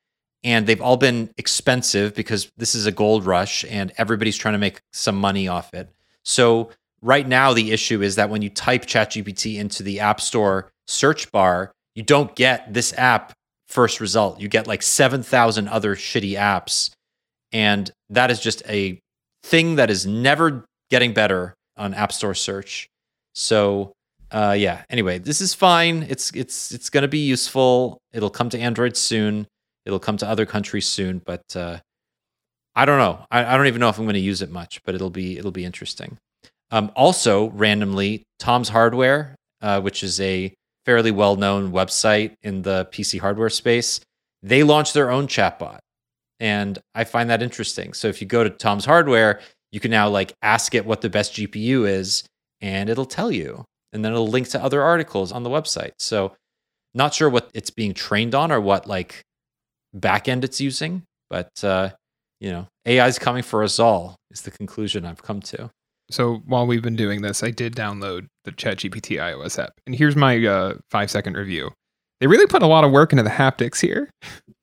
[0.48, 4.58] and they've all been expensive because this is a gold rush and everybody's trying to
[4.58, 5.90] make some money off it.
[6.24, 6.70] So,
[7.02, 11.34] right now, the issue is that when you type ChatGPT into the App Store search
[11.34, 13.34] bar, you don't get this app
[13.68, 14.40] first result.
[14.40, 16.92] You get like 7,000 other shitty apps.
[17.52, 19.02] And that is just a
[19.44, 22.88] thing that is never getting better on App Store search.
[23.36, 23.92] So
[24.32, 24.84] uh, yeah.
[24.90, 26.04] Anyway, this is fine.
[26.04, 27.98] It's it's it's going to be useful.
[28.12, 29.48] It'll come to Android soon.
[29.88, 31.20] It'll come to other countries soon.
[31.26, 31.80] But uh,
[32.76, 33.26] I don't know.
[33.32, 34.84] I, I don't even know if I'm going to use it much.
[34.84, 36.18] But it'll be it'll be interesting.
[36.70, 40.54] Um, also, randomly, Tom's Hardware, uh, which is a
[40.86, 44.02] fairly well-known website in the PC hardware space,
[44.44, 45.80] they launched their own chatbot.
[46.40, 47.94] And I find that interesting.
[47.94, 51.10] So if you go to Tom's Hardware, you can now like ask it what the
[51.10, 52.24] best GPU is
[52.62, 53.66] and it'll tell you.
[53.94, 55.94] And then it'll link to other articles on the website.
[56.00, 56.36] So
[56.94, 59.24] not sure what it's being trained on or what like
[60.00, 61.90] backend it's using, but uh,
[62.40, 65.70] you know, AI is coming for us all is the conclusion I've come to.
[66.10, 70.16] So while we've been doing this, I did download the ChatGPT iOS app, and here's
[70.16, 71.72] my uh, five second review.
[72.20, 74.10] They really put a lot of work into the haptics here.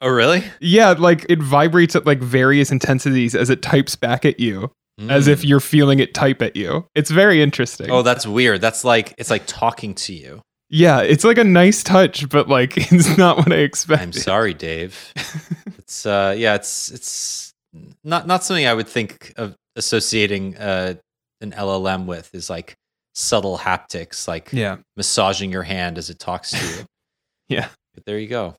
[0.00, 0.42] Oh, really?
[0.60, 4.72] Yeah, like it vibrates at like various intensities as it types back at you,
[5.08, 5.48] as if Mm.
[5.48, 6.86] you're feeling it type at you.
[6.94, 7.90] It's very interesting.
[7.90, 8.60] Oh, that's weird.
[8.60, 10.40] That's like it's like talking to you.
[10.74, 14.02] Yeah, it's like a nice touch, but like it's not what I expected.
[14.02, 15.12] I'm sorry, Dave.
[15.78, 17.54] it's uh yeah, it's it's
[18.02, 20.94] not not something I would think of associating uh
[21.40, 22.74] an LLM with is like
[23.14, 26.84] subtle haptics, like Yeah, massaging your hand as it talks to you.
[27.48, 27.68] yeah.
[27.94, 28.56] But there you go.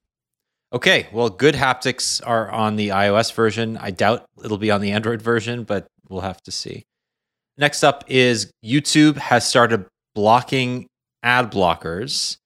[0.71, 3.75] Okay, well, good haptics are on the iOS version.
[3.77, 6.85] I doubt it'll be on the Android version, but we'll have to see.
[7.57, 10.87] Next up is YouTube has started blocking
[11.25, 12.37] ad blockers.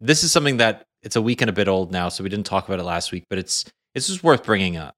[0.00, 2.46] This is something that it's a week and a bit old now, so we didn't
[2.46, 3.64] talk about it last week, but it's
[3.94, 4.94] it's just worth bringing up.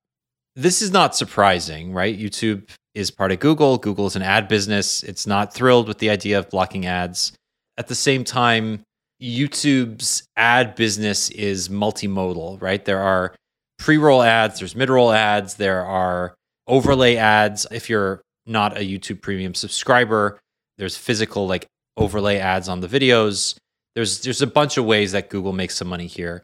[0.57, 2.17] This is not surprising, right?
[2.17, 3.77] YouTube is part of Google.
[3.77, 5.03] Google is an ad business.
[5.03, 7.33] It's not thrilled with the idea of blocking ads.
[7.77, 8.85] At the same time,
[9.21, 12.85] YouTube's ad business is multimodal, right?
[12.85, 13.35] There are
[13.79, 16.35] pre roll ads, there's mid roll ads, there are
[16.69, 17.67] overlay ads.
[17.73, 20.39] If you're not a YouTube premium subscriber,
[20.79, 23.57] there's physical like overlay ads on the videos.
[23.95, 26.43] There's there's a bunch of ways that Google makes some money here.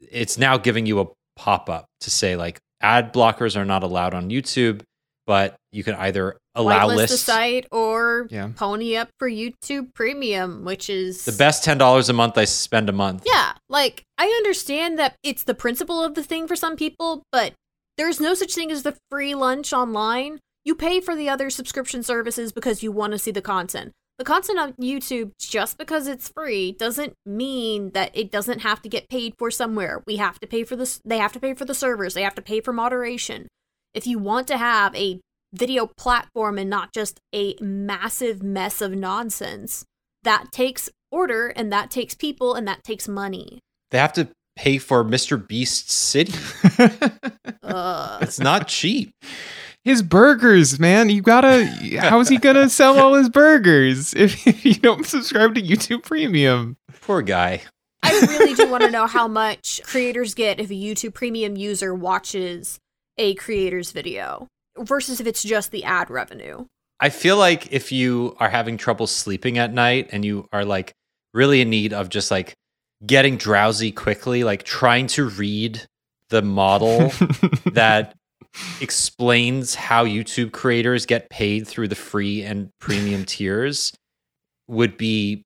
[0.00, 4.14] It's now giving you a pop up to say like ad blockers are not allowed
[4.14, 4.82] on YouTube,
[5.26, 8.50] but you can either allow Whitelist the site or Yeah.
[8.54, 12.88] pony up for YouTube Premium, which is The best ten dollars a month I spend
[12.88, 13.22] a month.
[13.26, 17.54] Yeah, like I understand that it's the principle of the thing for some people, but
[17.96, 20.38] there's no such thing as the free lunch online.
[20.64, 23.92] You pay for the other subscription services because you want to see the content.
[24.18, 28.88] The content on YouTube, just because it's free, doesn't mean that it doesn't have to
[28.88, 30.02] get paid for somewhere.
[30.06, 31.00] We have to pay for this.
[31.04, 32.14] They have to pay for the servers.
[32.14, 33.48] They have to pay for moderation.
[33.94, 35.20] If you want to have a
[35.52, 39.84] video platform and not just a massive mess of nonsense,
[40.22, 43.60] that takes order and that takes people and that takes money.
[43.90, 45.46] They have to pay for Mr.
[45.46, 46.32] Beast city.
[47.62, 48.22] Ugh.
[48.22, 49.12] It's not cheap.
[49.84, 51.10] His burgers, man.
[51.10, 51.64] You gotta.
[52.00, 56.76] How's he gonna sell all his burgers if, if you don't subscribe to YouTube Premium?
[57.00, 57.62] Poor guy.
[58.02, 61.94] I really do want to know how much creators get if a YouTube premium user
[61.94, 62.78] watches
[63.18, 66.66] a creator's video versus if it's just the ad revenue.
[66.98, 70.92] I feel like if you are having trouble sleeping at night and you are like
[71.34, 72.54] really in need of just like
[73.04, 75.84] getting drowsy quickly, like trying to read
[76.28, 77.12] the model
[77.72, 78.14] that
[78.80, 83.92] explains how YouTube creators get paid through the free and premium tiers
[84.68, 85.42] would be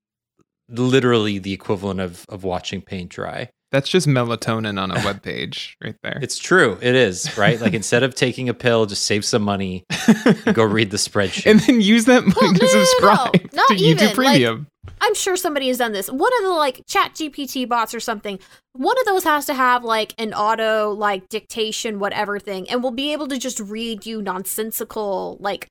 [0.69, 3.49] literally the equivalent of of watching paint dry.
[3.71, 6.19] That's just melatonin on a web page right there.
[6.21, 6.77] It's true.
[6.81, 7.59] It is, right?
[7.59, 9.83] Like instead of taking a pill, just save some money
[10.25, 11.49] and go read the spreadsheet.
[11.51, 12.85] and then use that money Well, to no, no, no, no.
[12.85, 14.67] subscribe Not to even, YouTube like- Premium.
[15.01, 16.09] I'm sure somebody has done this.
[16.09, 18.39] One of the like chat GPT bots or something,
[18.73, 22.91] one of those has to have like an auto like dictation, whatever thing, and will
[22.91, 25.67] be able to just read you nonsensical, like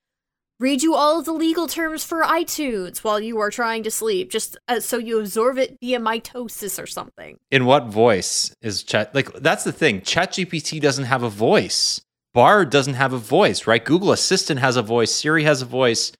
[0.58, 4.30] read you all of the legal terms for iTunes while you are trying to sleep,
[4.30, 7.36] just uh, so you absorb it via mitosis or something.
[7.50, 10.00] in what voice is chat like that's the thing.
[10.00, 12.00] Chatgpt doesn't have a voice.
[12.32, 13.84] Bard doesn't have a voice right?
[13.84, 15.14] Google assistant has a voice.
[15.14, 16.12] Siri has a voice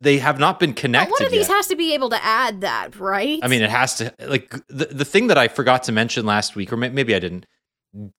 [0.00, 1.56] they have not been But connected one of these yet.
[1.56, 3.38] has to be able to add that, right?
[3.42, 6.56] i mean it has to like the, the thing that i forgot to mention last
[6.56, 7.44] week or maybe i didn't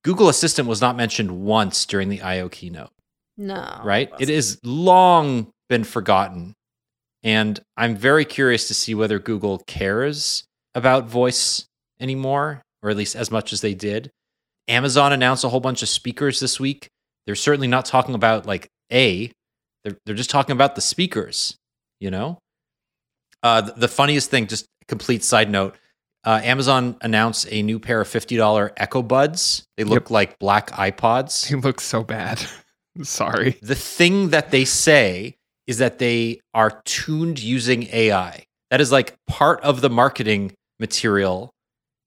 [0.03, 2.91] google assistant was not mentioned once during the io keynote
[3.37, 4.11] no, right?
[4.19, 6.53] It, It is long been forgotten.
[7.23, 10.43] And I'm very curious to see whether Google cares
[10.75, 11.65] about voice
[11.99, 14.11] anymore, or at least as much as they did.
[14.67, 16.87] Amazon announced a whole bunch of speakers this week.
[17.25, 19.31] They're certainly not talking about like A,
[19.83, 21.55] they're, they're just talking about the speakers,
[22.01, 22.37] you know?
[23.43, 25.75] Uh, the, the funniest thing, just complete side note
[26.23, 29.63] uh, Amazon announced a new pair of $50 Echo Buds.
[29.77, 30.11] They look Yep.
[30.11, 32.43] like black iPods He look so bad.
[33.01, 33.57] Sorry.
[33.63, 35.35] the thing that they say
[35.65, 38.43] is that they are tuned using AI.
[38.69, 41.49] That is like part of the marketing material.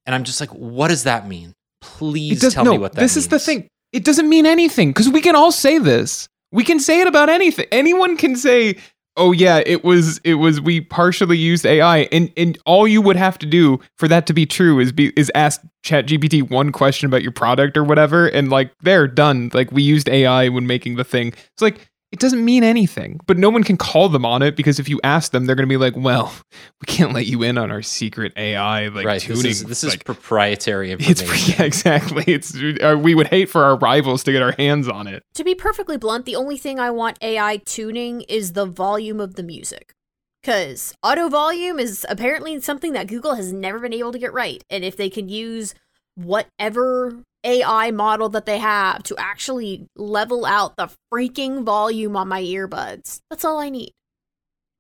[0.07, 1.53] And I'm just like, what does that mean?
[1.81, 3.25] Please does- tell no, me what that this means.
[3.25, 3.67] is the thing.
[3.93, 6.29] It doesn't mean anything because we can all say this.
[6.53, 7.67] We can say it about anything.
[7.73, 8.77] Anyone can say,
[9.17, 13.17] "Oh yeah, it was it was we partially used AI," and and all you would
[13.17, 17.07] have to do for that to be true is be is ask ChatGPT one question
[17.07, 19.51] about your product or whatever, and like they're done.
[19.53, 21.29] Like we used AI when making the thing.
[21.29, 23.19] It's like it doesn't mean anything.
[23.27, 25.69] But no one can call them on it because if you ask them, they're going
[25.69, 26.33] to be like, "Well,
[26.81, 29.21] we can't let you in on our secret AI like right.
[29.21, 31.55] tuning." This is, this is like, proprietary it's information.
[31.59, 32.23] yeah, exactly.
[32.29, 35.25] It's uh, we would hate for our rivals to get our hands on it.
[35.35, 39.35] To be perfectly blunt, the only thing I want AI tuning is the volume of
[39.35, 39.93] the music.
[40.41, 44.63] Because auto volume is apparently something that Google has never been able to get right.
[44.71, 45.75] And if they can use
[46.15, 52.43] whatever AI model that they have to actually level out the freaking volume on my
[52.43, 53.93] earbuds, that's all I need.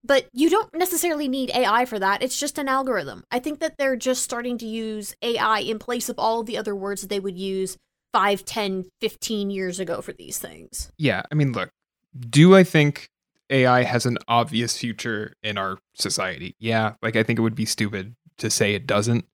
[0.06, 2.22] But you don't necessarily need AI for that.
[2.22, 3.24] It's just an algorithm.
[3.30, 6.58] I think that they're just starting to use AI in place of all of the
[6.58, 7.78] other words that they would use
[8.12, 10.90] 5, 10, 15 years ago for these things.
[10.98, 11.70] Yeah, I mean, look,
[12.28, 13.08] do I think
[13.50, 16.54] AI has an obvious future in our society?
[16.58, 19.24] Yeah, like I think it would be stupid to say it doesn't.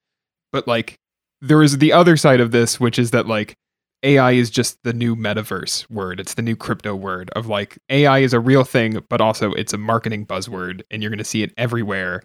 [0.53, 0.99] But like
[1.41, 3.57] there is the other side of this, which is that like
[4.03, 6.21] AI is just the new metaverse word.
[6.21, 9.73] It's the new crypto word of like AI is a real thing, but also it's
[9.73, 12.23] a marketing buzzword and you're going to see it everywhere.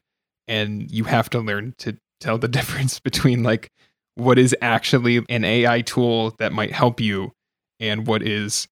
[0.47, 3.69] And you have to learn to tell the difference between like
[4.15, 7.31] what is actually an AI tool that might help you
[7.79, 8.67] and what is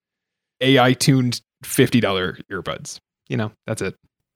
[0.62, 3.00] AI tuned $50 earbuds.
[3.28, 3.96] You know, that's it.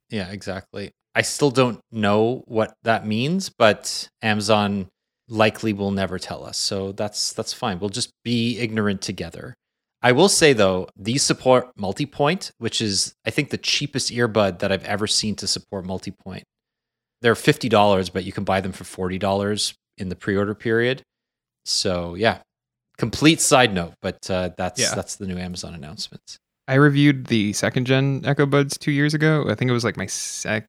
[0.10, 0.92] Yeah, exactly.
[1.16, 4.88] I still don't know what that means, but Amazon
[5.30, 6.58] likely will never tell us.
[6.58, 7.80] So that's that's fine.
[7.80, 9.54] We'll just be ignorant together.
[10.02, 14.72] I will say though, these support multi-point, which is I think the cheapest earbud that
[14.72, 16.44] I've ever seen to support multi-point.
[17.22, 21.02] They're fifty dollars, but you can buy them for forty dollars in the pre-order period.
[21.66, 22.40] So yeah,
[22.98, 24.94] complete side note, but uh, that's Yeah.
[24.96, 26.38] that's the new Amazon announcements.
[26.68, 29.46] I reviewed the second gen Echo Buds two years ago.
[29.50, 30.68] I think it was like my second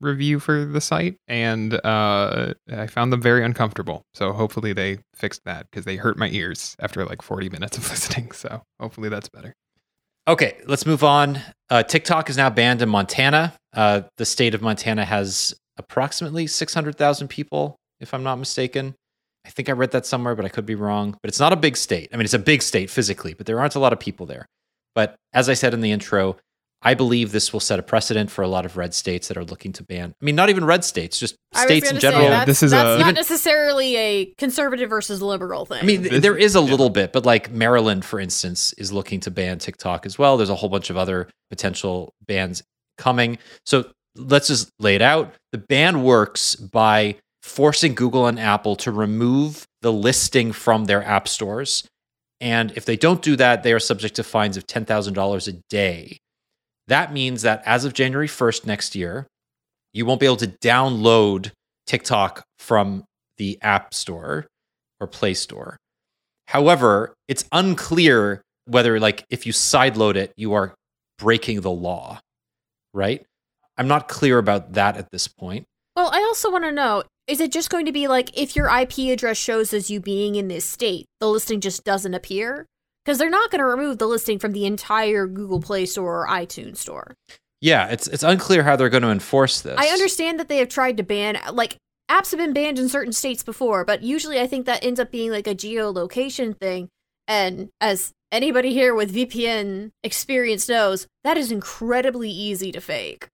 [0.00, 4.02] review for the site, and uh, I found them very uncomfortable.
[4.14, 7.88] So hopefully they fixed that because they hurt my ears after like 40 minutes of
[7.90, 8.32] listening.
[8.32, 9.54] So hopefully that's better.
[10.26, 11.40] Okay, let's move on.
[11.70, 13.54] Uh, TikTok is now banned in Montana.
[13.72, 18.94] Uh, the state of Montana has approximately 600,000 people, if I'm not mistaken.
[19.46, 21.16] I think I read that somewhere, but I could be wrong.
[21.22, 22.10] But it's not a big state.
[22.12, 24.46] I mean, it's a big state physically, but there aren't a lot of people there.
[24.94, 26.36] But as I said in the intro,
[26.82, 29.44] I believe this will set a precedent for a lot of red states that are
[29.44, 30.14] looking to ban.
[30.20, 32.28] I mean, not even red states, just states in general.
[32.28, 35.80] Say, this is that's a- not Even- necessarily a conservative versus liberal thing.
[35.82, 36.64] I mean, This- there is a yeah.
[36.70, 40.36] little bit, but like Maryland, for instance, is looking to ban TikTok as well.
[40.36, 42.62] There's a whole bunch of other potential bans
[42.96, 43.38] coming.
[43.66, 45.34] So let's just lay it out.
[45.50, 51.26] The ban works by forcing Google and Apple to remove the listing from their app
[51.26, 51.82] stores.
[52.40, 56.18] And if they don't do that, they are subject to fines of $10,000 a day.
[56.88, 59.26] That means that as of January 1st next year,
[59.92, 61.52] you won't be able to download
[61.86, 63.04] TikTok from
[63.36, 64.46] the App Store
[65.00, 65.76] or Play Store.
[66.48, 70.74] However, it's unclear whether, like, if you sideload it, you are
[71.18, 72.20] breaking the law,
[72.94, 73.24] right?
[73.76, 75.66] I'm not clear about that at this point.
[75.94, 78.74] well, I also want to know is it just going to be like if your
[78.74, 82.64] IP address shows as you being in this state, the listing just doesn't appear?
[83.08, 86.28] Because they're not going to remove the listing from the entire Google Play Store or
[86.28, 87.14] iTunes Store.
[87.62, 89.78] Yeah, it's it's unclear how they're going to enforce this.
[89.78, 91.78] I understand that they have tried to ban, like,
[92.10, 95.10] apps have been banned in certain states before, but usually I think that ends up
[95.10, 96.90] being like a geolocation thing.
[97.26, 103.28] And as anybody here with VPN experience knows, that is incredibly easy to fake.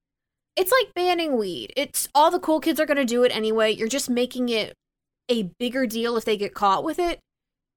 [0.54, 1.72] It's like banning weed.
[1.76, 3.72] It's all the cool kids are going to do it anyway.
[3.72, 4.74] You're just making it
[5.28, 7.18] a bigger deal if they get caught with it.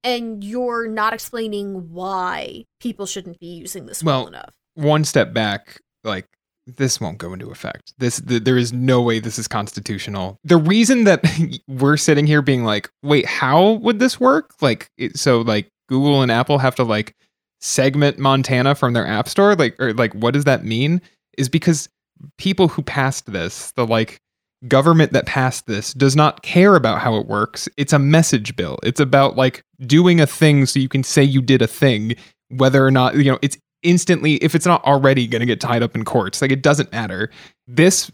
[0.07, 4.53] And you're not explaining why people shouldn't be using this well Well, enough.
[4.75, 6.25] One step back, like
[6.65, 7.93] this won't go into effect.
[7.97, 10.37] This th- there is no way this is constitutional.
[10.45, 11.25] The reason that
[11.67, 14.53] we're sitting here being like, wait, how would this work?
[14.61, 17.13] Like, it, so like Google and Apple have to like
[17.59, 21.01] segment Montana from their app store, like, or like, what does that mean?
[21.37, 21.89] Is because
[22.37, 24.21] people who passed this, the like
[24.67, 27.69] government that passed this, does not care about how it works.
[27.77, 28.79] It's a message bill.
[28.83, 32.15] It's about like doing a thing so you can say you did a thing,
[32.49, 35.83] whether or not you know it's instantly if it's not already going to get tied
[35.83, 37.29] up in courts like it doesn't matter.
[37.67, 38.09] This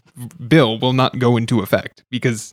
[0.48, 2.52] bill will not go into effect because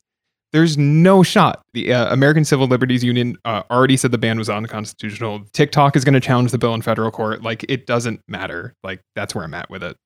[0.53, 1.61] there's no shot.
[1.73, 5.41] The uh, american civil liberties union uh, already said the ban was unconstitutional.
[5.51, 7.41] Tiktok is going to challenge the bill in federal court.
[7.41, 8.73] Like it doesn't matter.
[8.83, 9.97] Like that's where i'm at with it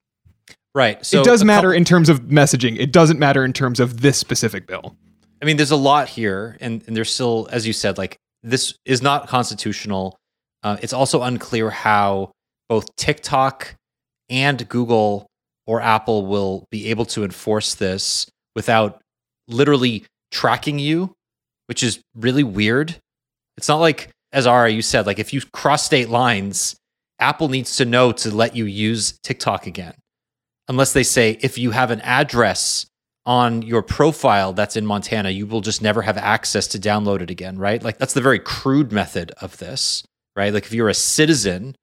[0.76, 1.04] right.
[1.04, 4.02] So it does matter couple- in terms of messaging it doesn't matter in terms of
[4.02, 4.96] this specific bill
[5.42, 8.76] I mean, there's a lot here, and, and there's still, as you said, like this
[8.86, 10.18] is not constitutional.
[10.64, 12.32] Uh, it's also unclear how
[12.70, 13.76] both TikTok
[14.30, 15.28] and Google
[15.68, 19.02] or Apple will be able to enforce this without
[19.48, 21.14] literally tracking you,
[21.68, 22.96] which is really weird.
[23.58, 26.76] It's not like, as Ara, you said, like if you cross state lines
[27.20, 29.94] Apple needs to know to let you use TikTok again.
[30.68, 32.88] Unless they say if you have an address
[33.26, 37.30] on your profile that's in Montana, you will just never have access to download it
[37.30, 37.82] again, right?
[37.82, 40.04] Like that's the very crude method of this,
[40.36, 40.54] right?
[40.54, 41.76] Like if you're a citizen,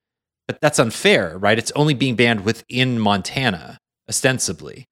[0.46, 1.58] but that's unfair, right?
[1.58, 3.78] It's only being banned within Montana,
[4.08, 4.84] ostensibly.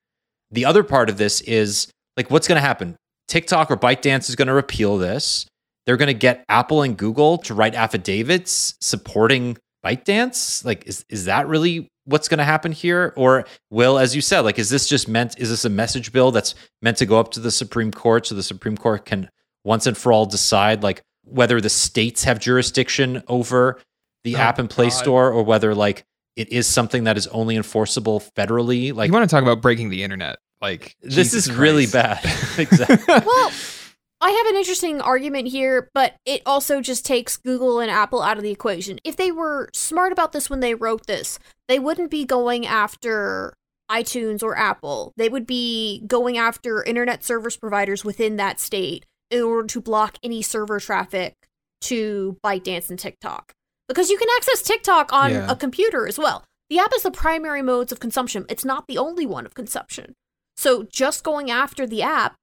[0.50, 2.96] The other part of this is like what's going to happen?
[3.28, 5.46] TikTok or ByteDance is going to repeal this.
[5.86, 10.64] They're going to get Apple and Google to write affidavits supporting ByteDance.
[10.64, 13.12] Like, is is that really what's going to happen here?
[13.16, 15.38] Or will, as you said, like, is this just meant?
[15.38, 18.34] Is this a message bill that's meant to go up to the Supreme Court so
[18.34, 19.30] the Supreme Court can
[19.64, 23.78] once and for all decide like whether the states have jurisdiction over
[24.24, 24.94] the oh, app and Play God.
[24.94, 26.04] Store or whether like
[26.36, 28.94] it is something that is only enforceable federally?
[28.94, 30.38] Like, you want to talk about breaking the internet?
[30.60, 31.60] Like, this Jesus is Christ.
[31.60, 32.20] really bad.
[32.58, 32.98] exactly.
[33.06, 33.50] well
[34.22, 38.36] I have an interesting argument here, but it also just takes Google and Apple out
[38.36, 38.98] of the equation.
[39.02, 43.54] If they were smart about this when they wrote this, they wouldn't be going after
[43.90, 45.12] iTunes or Apple.
[45.16, 50.18] They would be going after internet service providers within that state in order to block
[50.22, 51.34] any server traffic
[51.82, 53.52] to ByteDance and TikTok.
[53.88, 55.50] Because you can access TikTok on yeah.
[55.50, 56.44] a computer as well.
[56.68, 58.44] The app is the primary modes of consumption.
[58.48, 60.14] It's not the only one of consumption.
[60.56, 62.36] So just going after the app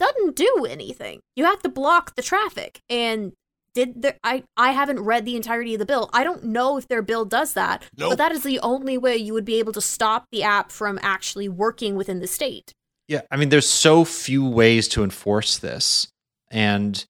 [0.00, 1.20] doesn't do anything.
[1.36, 2.80] You have to block the traffic.
[2.88, 3.32] And
[3.74, 6.10] did there, I I haven't read the entirety of the bill.
[6.12, 7.84] I don't know if their bill does that.
[7.96, 8.10] Nope.
[8.10, 10.98] But that is the only way you would be able to stop the app from
[11.02, 12.72] actually working within the state.
[13.06, 16.08] Yeah, I mean, there's so few ways to enforce this,
[16.50, 17.04] and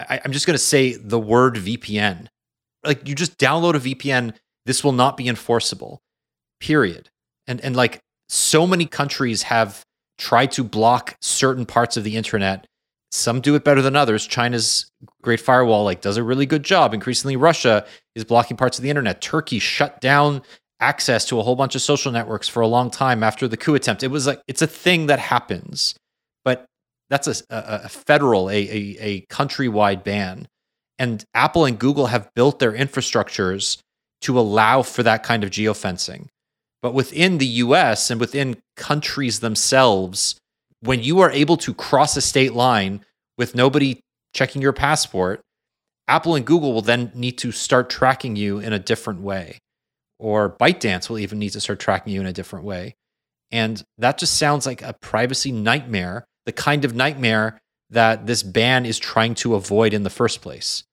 [0.00, 2.28] I, I'm just going to say the word VPN.
[2.82, 4.34] Like, you just download a VPN.
[4.66, 6.00] This will not be enforceable.
[6.60, 7.10] Period.
[7.46, 9.83] And and like so many countries have
[10.18, 12.66] try to block certain parts of the internet.
[13.10, 14.26] Some do it better than others.
[14.26, 14.90] China's
[15.22, 16.92] Great Firewall like does a really good job.
[16.92, 19.20] Increasingly, Russia is blocking parts of the internet.
[19.20, 20.42] Turkey shut down
[20.80, 23.74] access to a whole bunch of social networks for a long time after the coup
[23.74, 24.02] attempt.
[24.02, 25.94] It was like it's a thing that happens,
[26.44, 26.66] but
[27.08, 30.48] that's a, a, federal, a, a, a countrywide ban.
[30.98, 33.78] And Apple and Google have built their infrastructures
[34.22, 36.28] to allow for that kind of geofencing.
[36.84, 40.36] But within the US and within countries themselves,
[40.80, 43.00] when you are able to cross a state line
[43.38, 44.00] with nobody
[44.34, 45.40] checking your passport,
[46.08, 49.60] Apple and Google will then need to start tracking you in a different way.
[50.18, 52.96] Or ByteDance will even need to start tracking you in a different way.
[53.50, 58.84] And that just sounds like a privacy nightmare, the kind of nightmare that this ban
[58.84, 60.84] is trying to avoid in the first place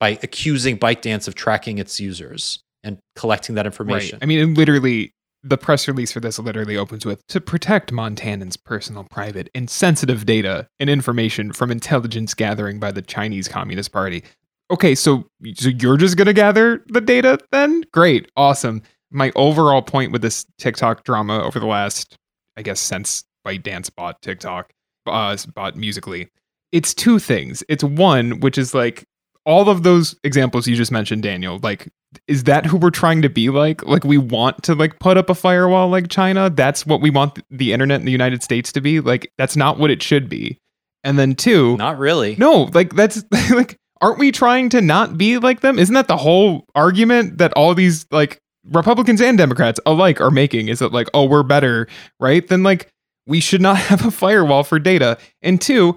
[0.00, 4.16] by accusing ByteDance of tracking its users and collecting that information.
[4.16, 4.22] Right.
[4.22, 5.12] I mean, literally,
[5.42, 10.26] the press release for this literally opens with to protect Montanans' personal, private, and sensitive
[10.26, 14.24] data and information from intelligence gathering by the Chinese Communist Party.
[14.70, 17.82] Okay, so so you're just gonna gather the data then?
[17.92, 18.82] Great, awesome.
[19.10, 22.16] My overall point with this TikTok drama over the last,
[22.56, 24.72] I guess, since ByteDance bought TikTok,
[25.06, 26.28] uh, bought Musical.ly,
[26.72, 27.62] it's two things.
[27.68, 29.06] It's one, which is like
[29.46, 31.88] all of those examples you just mentioned, Daniel, like
[32.26, 33.84] is that who we're trying to be like?
[33.86, 36.50] Like we want to like put up a firewall like China?
[36.50, 39.00] That's what we want the internet in the United States to be?
[39.00, 40.58] Like that's not what it should be.
[41.04, 42.34] And then two, not really.
[42.36, 45.78] No, like that's like aren't we trying to not be like them?
[45.78, 48.40] Isn't that the whole argument that all these like
[48.72, 51.86] Republicans and Democrats alike are making is that like, oh, we're better,
[52.18, 52.46] right?
[52.46, 52.88] Then like
[53.26, 55.18] we should not have a firewall for data.
[55.40, 55.96] And two,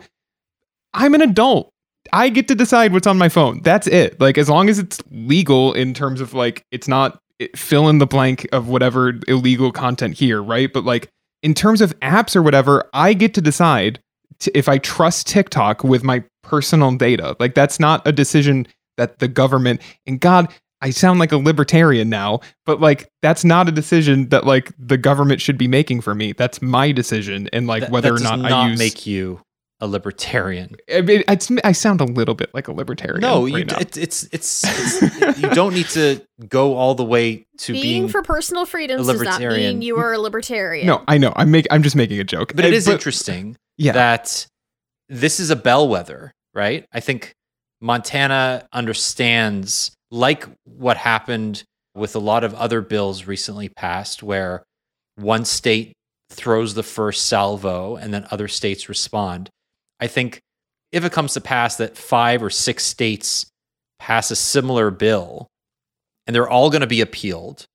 [0.93, 1.72] I'm an adult.
[2.14, 3.62] I get to decide what's on my phone.
[3.62, 4.20] That's it.
[4.20, 7.97] Like as long as it's legal in terms of like it's not it, fill in
[7.97, 10.72] the blank of whatever illegal content here, right?
[10.72, 11.10] But like
[11.41, 13.99] in terms of apps or whatever, I get to decide
[14.53, 17.36] if I trust TikTok with my personal data.
[17.39, 20.51] Like that's not a decision that the government and God,
[20.82, 24.97] I sound like a libertarian now, but like that's not a decision that like the
[24.97, 26.34] government should be making for me.
[26.34, 29.41] That's my decision and like that, whether that or not, not I use make you
[29.82, 30.76] a libertarian.
[30.94, 33.22] I mean, I sound a little bit like a libertarian.
[33.22, 34.64] No, right you, it's, it's, it's,
[35.02, 39.08] it's you don't need to go all the way to being, being for personal freedoms
[39.08, 40.86] does not mean you are a libertarian.
[40.86, 41.32] No, I know.
[41.36, 42.54] I'm make, I'm just making a joke.
[42.56, 43.94] But it is but, interesting yeah.
[43.94, 44.46] that
[45.08, 46.86] this is a bellwether, right?
[46.92, 47.34] I think
[47.80, 51.64] Montana understands, like what happened
[51.96, 54.64] with a lot of other bills recently passed, where
[55.16, 55.94] one state
[56.30, 59.50] throws the first salvo and then other states respond
[60.00, 60.41] I think
[60.91, 63.45] if it comes to pass that five or six states
[64.00, 65.47] pass a similar bill
[66.26, 67.66] and they're all going to be appealed,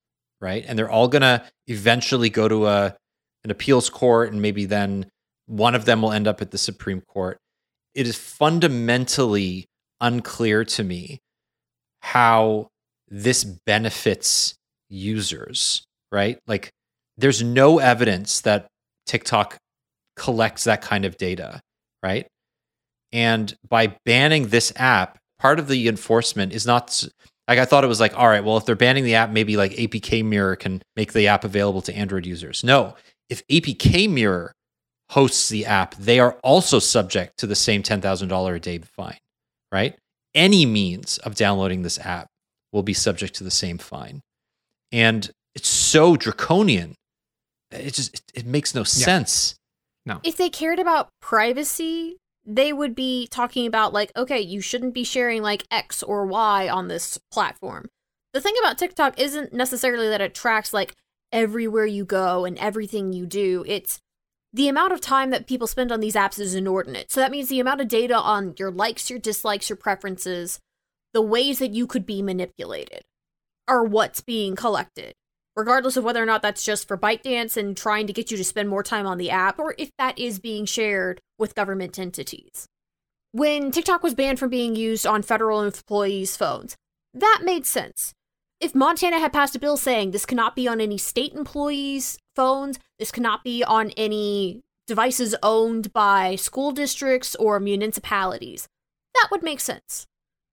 [0.41, 0.65] right?
[0.67, 2.95] And they're all going to eventually go to a
[3.43, 5.05] an appeals court and maybe then
[5.45, 7.37] one of them will end up at the Supreme Court.
[7.93, 9.65] It is fundamentally
[10.01, 11.19] unclear to me
[12.01, 12.69] how
[13.07, 14.55] this benefits
[14.89, 16.39] users, right?
[16.47, 16.71] Like
[17.17, 18.67] there's no evidence that
[19.05, 19.57] TikTok
[20.15, 21.61] collects that kind of data,
[22.05, 22.27] right?
[23.11, 27.03] And by banning this app, part of the enforcement is not
[27.47, 29.57] like I thought it was like, all right, well, if they're banning the app, maybe
[29.57, 32.63] like APK Mirror can make the app available to Android users.
[32.63, 32.95] No,
[33.29, 34.53] if APK Mirror
[35.11, 39.17] hosts the app, they are also subject to the same $10,000 a day fine,
[39.71, 39.95] right?
[40.35, 42.27] Any means of downloading this app
[42.71, 44.21] will be subject to the same fine.
[44.91, 46.95] And it's so draconian.
[47.71, 49.55] It just it, makes no sense.
[50.05, 50.19] No.
[50.23, 55.03] If they cared about privacy, they would be talking about like, okay, you shouldn't be
[55.03, 57.89] sharing like X or Y on this platform.
[58.33, 60.93] The thing about TikTok isn't necessarily that it tracks like
[61.31, 63.63] everywhere you go and everything you do.
[63.67, 63.99] It's
[64.53, 67.11] the amount of time that people spend on these apps is inordinate.
[67.11, 70.59] So that means the amount of data on your likes, your dislikes, your preferences,
[71.13, 73.01] the ways that you could be manipulated
[73.67, 75.13] are what's being collected.
[75.55, 78.43] Regardless of whether or not that's just for ByteDance and trying to get you to
[78.43, 82.67] spend more time on the app, or if that is being shared with government entities.
[83.31, 86.75] When TikTok was banned from being used on federal employees' phones,
[87.13, 88.13] that made sense.
[88.59, 92.79] If Montana had passed a bill saying this cannot be on any state employees' phones,
[92.99, 98.67] this cannot be on any devices owned by school districts or municipalities,
[99.13, 100.05] that would make sense.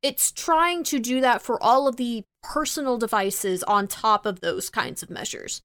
[0.03, 4.69] It's trying to do that for all of the personal devices on top of those
[4.69, 5.61] kinds of measures.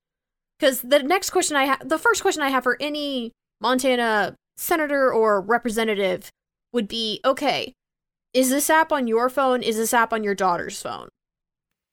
[0.59, 3.31] Because the next question I have, the first question I have for any
[3.61, 6.29] Montana senator or representative
[6.73, 7.73] would be okay,
[8.33, 9.63] is this app on your phone?
[9.63, 11.09] Is this app on your daughter's phone?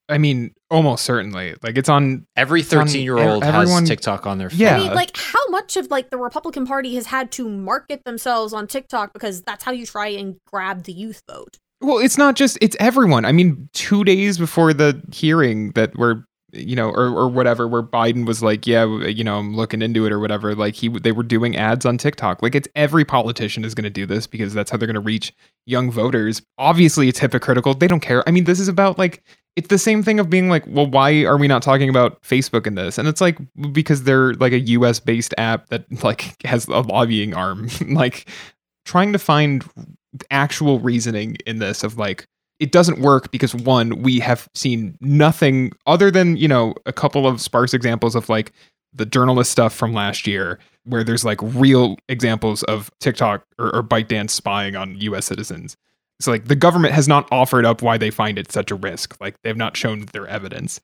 [0.08, 1.54] I mean, almost certainly.
[1.62, 4.58] Like it's on every thirteen-year-old has TikTok on their phone.
[4.58, 4.76] Yeah.
[4.76, 8.52] I mean, like how much of like the Republican Party has had to market themselves
[8.52, 11.56] on TikTok because that's how you try and grab the youth vote.
[11.84, 13.24] Well, it's not just it's everyone.
[13.24, 16.24] I mean, two days before the hearing that we're
[16.54, 20.06] you know, or or whatever, where Biden was like, yeah, you know, I'm looking into
[20.06, 20.54] it or whatever.
[20.54, 22.42] Like he, they were doing ads on TikTok.
[22.42, 25.00] Like it's every politician is going to do this because that's how they're going to
[25.00, 25.32] reach
[25.66, 26.42] young voters.
[26.58, 27.74] Obviously, it's hypocritical.
[27.74, 28.26] They don't care.
[28.28, 29.22] I mean, this is about like
[29.56, 32.66] it's the same thing of being like, well, why are we not talking about Facebook
[32.66, 32.98] in this?
[32.98, 33.38] And it's like
[33.72, 37.68] because they're like a US based app that like has a lobbying arm.
[37.88, 38.28] like
[38.84, 39.64] trying to find
[40.30, 42.26] actual reasoning in this of like
[42.60, 47.26] it doesn't work because one, we have seen nothing other than, you know, a couple
[47.26, 48.52] of sparse examples of like
[48.92, 53.82] the journalist stuff from last year where there's like real examples of TikTok or, or
[53.82, 55.76] ByteDance spying on US citizens.
[56.20, 59.16] So like the government has not offered up why they find it such a risk.
[59.20, 60.80] Like they've not shown their evidence.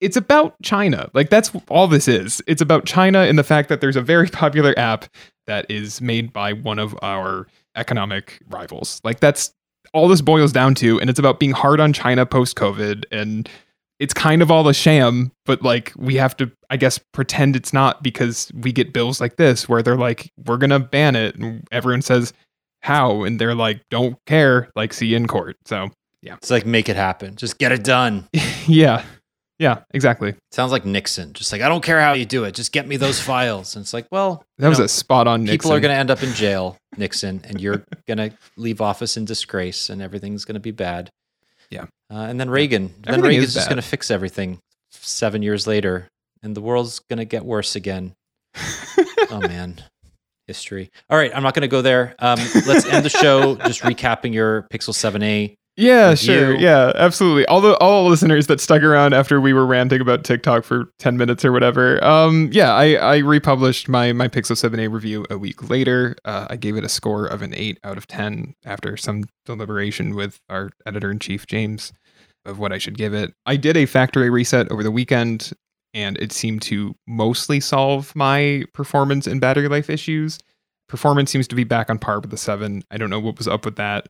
[0.00, 1.10] It's about China.
[1.12, 2.40] Like that's all this is.
[2.46, 5.04] It's about China and the fact that there's a very popular app
[5.46, 7.46] that is made by one of our
[7.78, 9.00] economic rivals.
[9.04, 9.52] Like that's
[9.94, 13.48] all this boils down to and it's about being hard on China post COVID and
[13.98, 17.72] it's kind of all a sham, but like we have to, I guess, pretend it's
[17.72, 21.34] not because we get bills like this where they're like, we're going to ban it.
[21.34, 22.32] And everyone says,
[22.80, 23.24] how?
[23.24, 25.56] And they're like, don't care, like, see you in court.
[25.66, 25.90] So,
[26.22, 26.34] yeah.
[26.34, 27.34] It's like, make it happen.
[27.34, 28.28] Just get it done.
[28.66, 29.04] yeah.
[29.58, 30.36] Yeah, exactly.
[30.52, 31.32] Sounds like Nixon.
[31.32, 32.54] Just like, I don't care how you do it.
[32.54, 33.74] Just get me those files.
[33.74, 35.58] And it's like, well, that was know, a spot on Nixon.
[35.58, 39.16] People are going to end up in jail, Nixon, and you're going to leave office
[39.16, 41.10] in disgrace and everything's going to be bad.
[41.70, 41.86] Yeah.
[42.10, 42.84] Uh, and then Reagan.
[42.84, 46.08] Everything then Reagan's just going to fix everything seven years later,
[46.42, 48.14] and the world's going to get worse again.
[49.30, 49.82] oh, man.
[50.46, 50.90] History.
[51.10, 51.30] All right.
[51.34, 52.14] I'm not going to go there.
[52.20, 56.56] Um, let's end the show just recapping your Pixel 7a yeah, sure.
[56.56, 57.46] Yeah, absolutely.
[57.46, 61.16] All the all listeners that stuck around after we were ranting about TikTok for 10
[61.16, 62.02] minutes or whatever.
[62.04, 66.16] Um yeah, I I republished my my Pixel 7a review a week later.
[66.24, 70.16] Uh, I gave it a score of an 8 out of 10 after some deliberation
[70.16, 71.92] with our editor in chief James
[72.44, 73.32] of what I should give it.
[73.46, 75.52] I did a factory reset over the weekend
[75.94, 80.40] and it seemed to mostly solve my performance and battery life issues.
[80.88, 82.82] Performance seems to be back on par with the 7.
[82.90, 84.08] I don't know what was up with that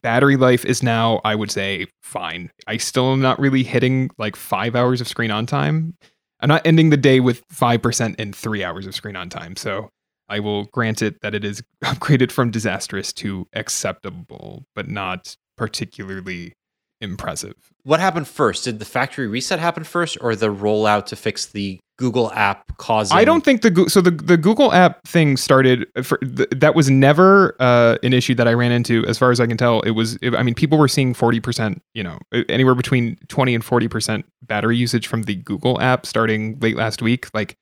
[0.00, 2.50] battery life is now, I would say, fine.
[2.66, 5.94] I still am not really hitting like five hours of screen on time.
[6.40, 9.54] I'm not ending the day with 5% and three hours of screen on time.
[9.56, 9.90] So
[10.28, 16.54] I will grant it that it is upgraded from disastrous to acceptable, but not particularly
[17.00, 17.54] impressive.
[17.82, 18.64] What happened first?
[18.64, 23.16] Did the factory reset happen first or the rollout to fix the Google app causing.
[23.16, 25.86] I don't think the so the the Google app thing started.
[26.02, 29.46] For, that was never uh, an issue that I ran into, as far as I
[29.46, 29.80] can tell.
[29.82, 30.18] It was.
[30.22, 31.82] I mean, people were seeing forty percent.
[31.94, 32.18] You know,
[32.48, 37.02] anywhere between twenty and forty percent battery usage from the Google app starting late last
[37.02, 37.28] week.
[37.34, 37.56] Like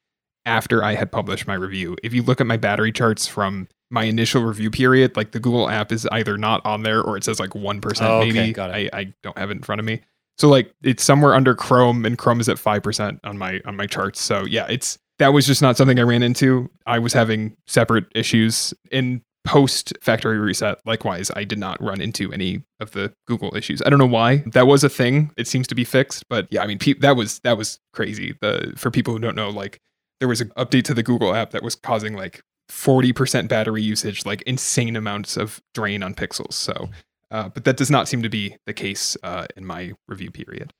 [0.46, 1.96] after I had published my review.
[2.02, 5.68] If you look at my battery charts from my initial review period, like the Google
[5.68, 8.50] app is either not on there or it says like one oh, okay, maybe.
[8.50, 8.58] It.
[8.58, 10.00] I, I don't have it in front of me.
[10.40, 13.86] So like it's somewhere under Chrome and Chrome is at 5% on my on my
[13.86, 14.22] charts.
[14.22, 16.70] So yeah, it's that was just not something I ran into.
[16.86, 20.78] I was having separate issues in post factory reset.
[20.86, 23.82] Likewise, I did not run into any of the Google issues.
[23.84, 24.38] I don't know why.
[24.46, 25.30] That was a thing.
[25.36, 28.34] It seems to be fixed, but yeah, I mean pe- that was that was crazy.
[28.40, 29.78] The for people who don't know like
[30.20, 34.24] there was an update to the Google app that was causing like 40% battery usage,
[34.24, 36.54] like insane amounts of drain on pixels.
[36.54, 36.88] So
[37.30, 40.72] uh, but that does not seem to be the case uh, in my review period.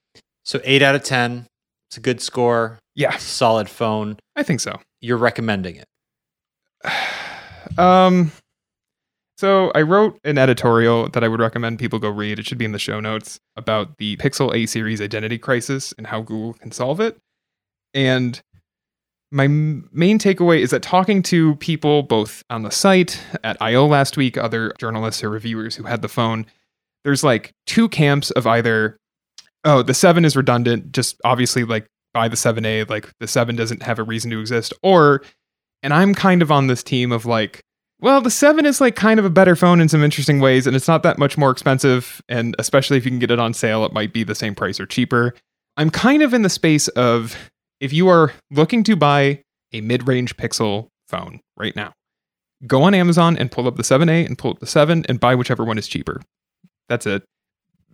[0.45, 1.47] So eight out of ten.
[1.89, 2.79] It's a good score.
[2.95, 4.19] Yeah, Solid phone.
[4.37, 4.81] I think so.
[5.01, 5.87] You're recommending it.
[7.79, 8.31] um,
[9.41, 12.39] so I wrote an editorial that I would recommend people go read.
[12.39, 16.07] It should be in the show notes about the Pixel A series identity crisis and
[16.07, 17.17] how Google can solve it.
[17.95, 18.41] And
[19.33, 24.17] my main takeaway is that talking to people both on the site at I/O last
[24.17, 26.47] week, other journalists or reviewers who had the phone,
[27.05, 28.97] there's like two camps of either,
[29.65, 33.83] oh, the seven is redundant, just obviously like buy the 7A, like the seven doesn't
[33.83, 35.23] have a reason to exist, or,
[35.83, 37.63] and I'm kind of on this team of like,
[38.01, 40.75] well, the 7 is like kind of a better phone in some interesting ways, and
[40.75, 42.23] it's not that much more expensive.
[42.29, 44.81] And especially if you can get it on sale, it might be the same price
[44.81, 45.35] or cheaper.
[45.77, 47.37] I'm kind of in the space of
[47.81, 51.93] if you are looking to buy a mid range Pixel phone right now,
[52.67, 55.35] go on Amazon and pull up the 7A and pull up the 7 and buy
[55.35, 56.21] whichever one is cheaper.
[56.89, 57.25] That's it.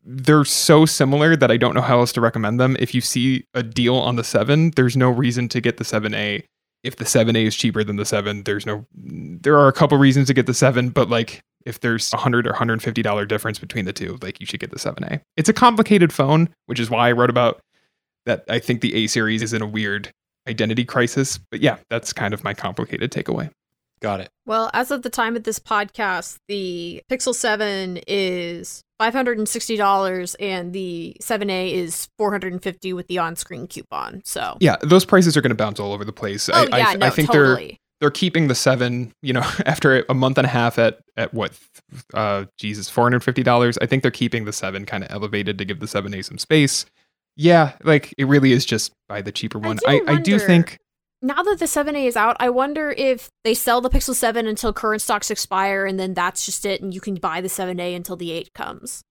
[0.05, 2.77] They're so similar that I don't know how else to recommend them.
[2.79, 6.45] If you see a deal on the 7, there's no reason to get the 7A.
[6.83, 10.29] If the 7A is cheaper than the 7, there's no there are a couple reasons
[10.29, 13.85] to get the 7, but like if there's a 100 or 150 dollar difference between
[13.85, 15.21] the two, like you should get the 7A.
[15.37, 17.61] It's a complicated phone, which is why I wrote about
[18.27, 20.13] that I think the A series is in a weird
[20.47, 21.39] identity crisis.
[21.51, 23.51] But yeah, that's kind of my complicated takeaway.
[24.01, 24.29] Got it.
[24.45, 31.17] Well, as of the time of this podcast, the Pixel 7 is $560 and the
[31.23, 34.21] 7A is 450 with the on-screen coupon.
[34.25, 36.51] So Yeah, those prices are going to bounce all over the place.
[36.51, 37.79] Oh, I, yeah, I, no, I think they're totally.
[38.01, 39.13] they're keeping the seven.
[39.23, 41.59] You know, after a month and a half at at what,
[42.13, 43.79] uh, Jesus, four hundred fifty dollars.
[43.81, 46.39] I think they're keeping the seven kind of elevated to give the seven A some
[46.39, 46.85] space.
[47.37, 49.77] Yeah, like it really is just buy the cheaper I one.
[49.77, 50.79] do I, I do think
[51.23, 54.73] now that the 7A is out, I wonder if they sell the Pixel 7 until
[54.73, 58.17] current stocks expire and then that's just it and you can buy the 7A until
[58.17, 59.03] the 8 comes.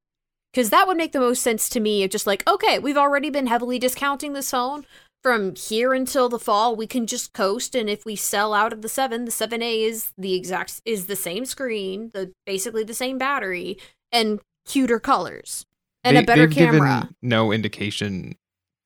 [0.53, 3.29] Because that would make the most sense to me of just like, okay, we've already
[3.29, 4.85] been heavily discounting this phone.
[5.21, 8.83] From here until the fall, we can just coast, and if we sell out of
[8.83, 13.17] the 7, the 7A is the exact is the same screen, the basically the same
[13.17, 13.77] battery,
[14.11, 15.65] and cuter colors.
[16.05, 18.35] And they, a better they've camera, given no indication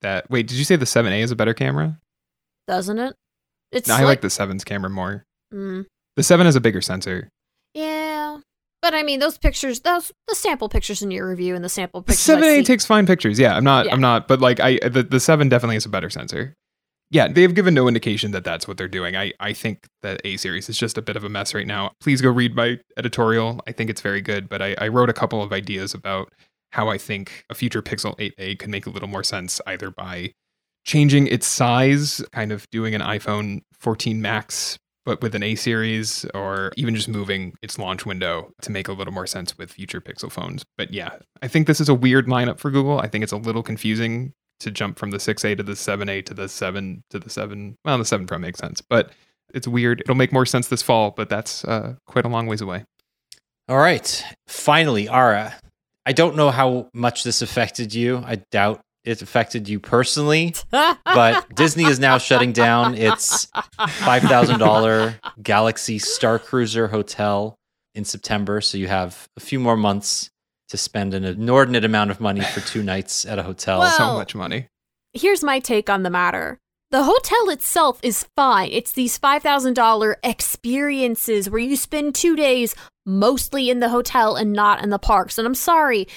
[0.01, 0.29] that.
[0.31, 1.99] Wait, did you say the seven A is a better camera?
[2.69, 3.15] doesn't it?
[3.71, 5.25] It's No, I like the seven's camera more.
[5.53, 5.87] Mm.
[6.15, 7.29] The seven has a bigger sensor.
[7.73, 8.37] Yeah.
[8.81, 12.01] But I mean, those pictures, those the sample pictures in your review and the sample
[12.01, 12.19] pictures.
[12.19, 13.39] Seven A takes fine pictures.
[13.39, 13.87] Yeah, I'm not.
[13.87, 13.93] Yeah.
[13.93, 14.27] I'm not.
[14.27, 16.53] But like, I the, the seven definitely has a better sensor.
[17.11, 19.17] Yeah, they've given no indication that that's what they're doing.
[19.17, 21.91] I I think that A series is just a bit of a mess right now.
[21.99, 23.59] Please go read my editorial.
[23.67, 24.47] I think it's very good.
[24.47, 26.31] But I, I wrote a couple of ideas about
[26.71, 30.31] how I think a future Pixel 8a could make a little more sense, either by
[30.85, 34.77] changing its size, kind of doing an iPhone 14 Max
[35.09, 38.93] but with an A series, or even just moving its launch window to make a
[38.93, 40.63] little more sense with future Pixel phones.
[40.77, 42.99] But yeah, I think this is a weird lineup for Google.
[42.99, 46.35] I think it's a little confusing to jump from the 6A to the 7A to
[46.35, 47.75] the 7 to the 7.
[47.83, 49.11] Well, the 7 Pro makes sense, but
[49.51, 50.01] it's weird.
[50.01, 52.85] It'll make more sense this fall, but that's uh, quite a long ways away.
[53.67, 54.23] All right.
[54.47, 55.55] Finally, Ara.
[56.09, 58.23] I don't know how much this affected you.
[58.25, 65.99] I doubt it affected you personally, but Disney is now shutting down its $5,000 Galaxy
[65.99, 67.53] Star Cruiser hotel
[67.93, 68.59] in September.
[68.59, 70.31] So you have a few more months
[70.69, 73.77] to spend an inordinate amount of money for two nights at a hotel.
[73.77, 74.65] Well- so much money.
[75.13, 76.57] Here's my take on the matter.
[76.91, 78.69] The hotel itself is fine.
[78.71, 82.73] It's these $5,000 experiences where you spend two days
[83.05, 85.37] mostly in the hotel and not in the parks.
[85.37, 86.07] And I'm sorry,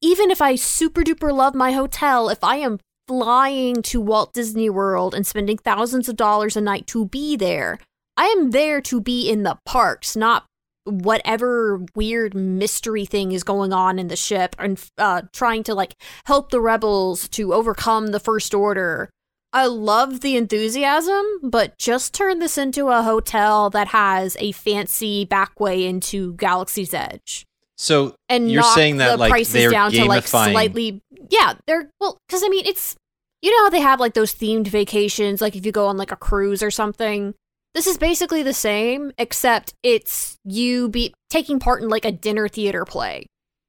[0.00, 4.70] even if I super duper love my hotel, if I am flying to Walt Disney
[4.70, 7.80] World and spending thousands of dollars a night to be there,
[8.16, 10.44] I am there to be in the parks, not
[10.84, 15.96] whatever weird mystery thing is going on in the ship and uh, trying to like
[16.26, 19.10] help the rebels to overcome the first order.
[19.54, 25.24] I love the enthusiasm, but just turn this into a hotel that has a fancy
[25.24, 27.46] back way into Galaxy's Edge.
[27.76, 31.00] So And You're saying that, the like, prices they're down to like gamifying- slightly
[31.30, 32.96] yeah, they're well cuz I mean it's
[33.42, 36.12] you know how they have like those themed vacations like if you go on like
[36.12, 37.34] a cruise or something.
[37.74, 42.48] This is basically the same except it's you be taking part in like a dinner
[42.48, 43.26] theater play.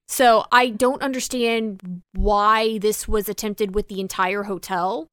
[0.07, 5.07] So I don't understand why this was attempted with the entire hotel.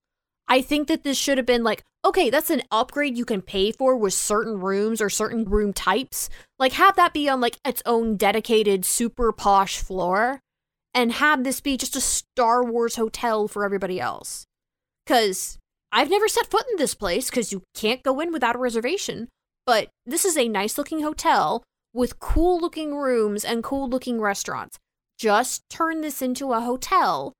[0.52, 3.72] I think that this should have been like, okay, that's an upgrade you can pay
[3.72, 6.28] for with certain rooms or certain room types.
[6.58, 10.40] Like, have that be on like its own dedicated super posh floor
[10.92, 14.44] and have this be just a Star Wars hotel for everybody else.
[15.06, 15.56] Because
[15.90, 19.28] I've never set foot in this place because you can't go in without a reservation.
[19.64, 24.78] But this is a nice looking hotel with cool looking rooms and cool looking restaurants.
[25.18, 27.32] Just turn this into a hotel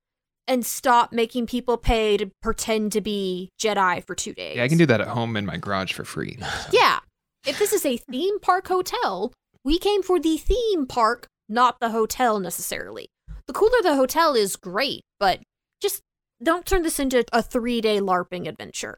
[0.47, 4.57] and stop making people pay to pretend to be Jedi for two days.
[4.57, 6.37] Yeah, I can do that at home in my garage for free.
[6.39, 6.69] so.
[6.71, 6.99] Yeah.
[7.45, 9.33] If this is a theme park hotel,
[9.63, 13.07] we came for the theme park, not the hotel necessarily.
[13.47, 15.41] The cooler the hotel is great, but
[15.81, 16.01] just
[16.41, 18.97] don't turn this into a three day LARPing adventure.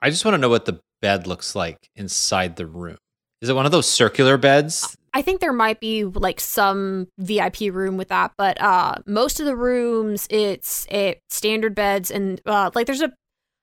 [0.00, 2.96] I just want to know what the bed looks like inside the room.
[3.42, 4.96] Is it one of those circular beds?
[5.14, 9.46] I think there might be like some VIP room with that, but uh most of
[9.46, 13.12] the rooms it's it standard beds and uh like there's a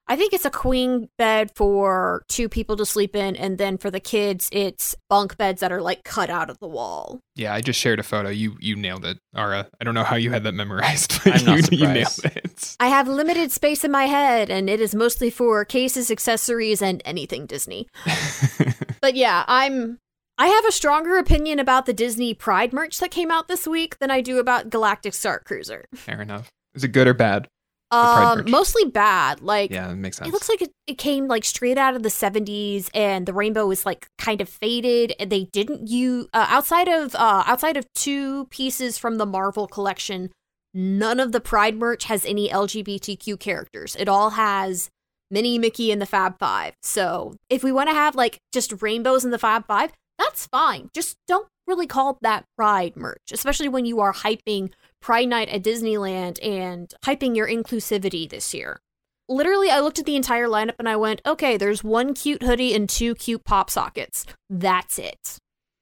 [0.08, 3.90] I think it's a queen bed for two people to sleep in and then for
[3.90, 7.20] the kids it's bunk beds that are like cut out of the wall.
[7.36, 8.30] Yeah, I just shared a photo.
[8.30, 9.68] You you nailed it, Ara.
[9.80, 12.76] I don't know how you had that memorized, but I'm not you, you nailed it.
[12.80, 17.02] I have limited space in my head and it is mostly for cases, accessories and
[17.04, 17.88] anything Disney.
[19.02, 19.98] But yeah, I'm
[20.42, 24.00] I have a stronger opinion about the Disney Pride merch that came out this week
[24.00, 25.86] than I do about Galactic Star Cruiser.
[25.94, 26.50] Fair enough.
[26.74, 27.48] Is it good or bad?
[27.92, 29.42] Um, mostly bad.
[29.42, 30.28] Like Yeah, it makes sense.
[30.28, 33.70] it looks like it, it came like straight out of the 70s and the rainbow
[33.70, 37.86] is like kind of faded and they didn't use uh, outside of uh outside of
[37.94, 40.32] two pieces from the Marvel collection
[40.74, 43.96] none of the Pride merch has any LGBTQ characters.
[43.96, 44.90] It all has
[45.30, 46.74] Minnie, Mickey, and the Fab Five.
[46.82, 49.92] So if we want to have like just rainbows in the Fab Five,
[50.22, 50.90] that's fine.
[50.94, 55.64] Just don't really call that Pride merch, especially when you are hyping Pride Night at
[55.64, 58.80] Disneyland and hyping your inclusivity this year.
[59.28, 62.76] Literally, I looked at the entire lineup and I went, okay, there's one cute hoodie
[62.76, 64.26] and two cute pop sockets.
[64.50, 65.38] That's it.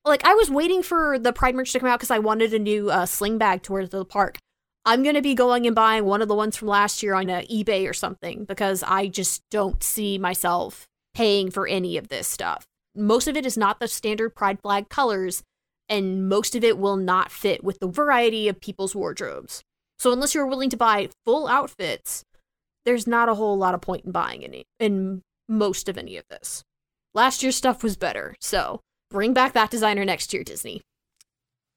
[0.06, 2.60] Like, I was waiting for the Pride merch to come out because I wanted a
[2.60, 4.38] new uh, sling bag towards the park.
[4.86, 7.30] I'm going to be going and buying one of the ones from last year on
[7.30, 12.28] uh, eBay or something because I just don't see myself paying for any of this
[12.28, 12.69] stuff.
[12.96, 15.44] Most of it is not the standard Pride flag colors,
[15.88, 19.62] and most of it will not fit with the variety of people's wardrobes.
[19.98, 22.24] So unless you're willing to buy full outfits,
[22.86, 26.24] there's not a whole lot of point in buying any in most of any of
[26.30, 26.64] this.
[27.14, 30.82] Last year's stuff was better, so bring back that designer next year, Disney.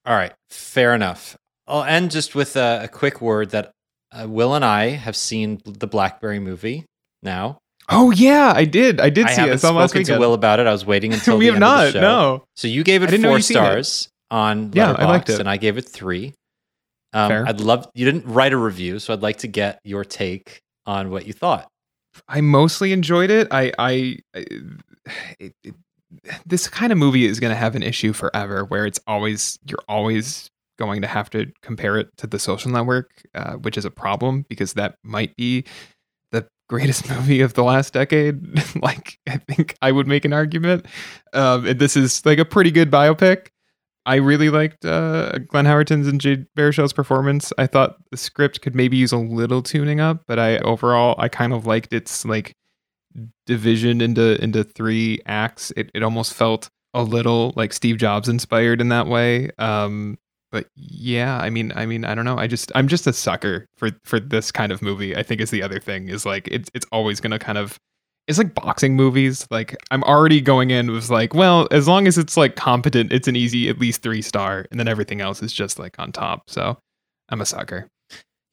[0.04, 1.36] All right, fair enough.
[1.66, 3.72] I'll end just with a, a quick word that
[4.12, 6.84] uh, Will and I have seen the Blackberry movie
[7.22, 7.58] now.
[7.88, 9.00] Oh yeah, I did.
[9.00, 9.52] I did I see it.
[9.52, 10.18] I saw last spoken to.
[10.18, 10.66] Will about it.
[10.66, 12.02] I was waiting until we the have end of the not.
[12.02, 12.44] No.
[12.56, 13.42] So you gave it four you'd it.
[13.42, 15.40] stars on Yeah, I liked it.
[15.40, 16.34] and I gave it three.
[17.12, 17.46] Um, Fair.
[17.46, 21.10] I'd love you didn't write a review, so I'd like to get your take on
[21.10, 21.68] what you thought.
[22.28, 23.48] I mostly enjoyed it.
[23.50, 24.46] I, I, I
[25.38, 25.74] it, it,
[26.46, 29.82] this kind of movie is going to have an issue forever, where it's always you're
[29.88, 33.90] always going to have to compare it to the Social Network, uh, which is a
[33.90, 35.64] problem because that might be
[36.72, 38.40] greatest movie of the last decade.
[38.82, 40.86] like I think I would make an argument.
[41.34, 43.48] Um, and this is like a pretty good biopic.
[44.04, 47.52] I really liked uh, Glenn Howerton's and Jay Baruchel's performance.
[47.56, 51.28] I thought the script could maybe use a little tuning up, but I overall I
[51.28, 52.54] kind of liked its like
[53.46, 55.72] division into into three acts.
[55.76, 59.50] It it almost felt a little like Steve Jobs inspired in that way.
[59.58, 60.18] Um,
[60.52, 62.38] but yeah, I mean, I mean, I don't know.
[62.38, 65.16] I just I'm just a sucker for for this kind of movie.
[65.16, 67.78] I think is the other thing is like it's it's always gonna kind of
[68.28, 69.46] it's like boxing movies.
[69.50, 73.26] Like I'm already going in with like, well, as long as it's like competent, it's
[73.26, 76.48] an easy at least three star, and then everything else is just like on top.
[76.48, 76.78] So
[77.30, 77.88] I'm a sucker.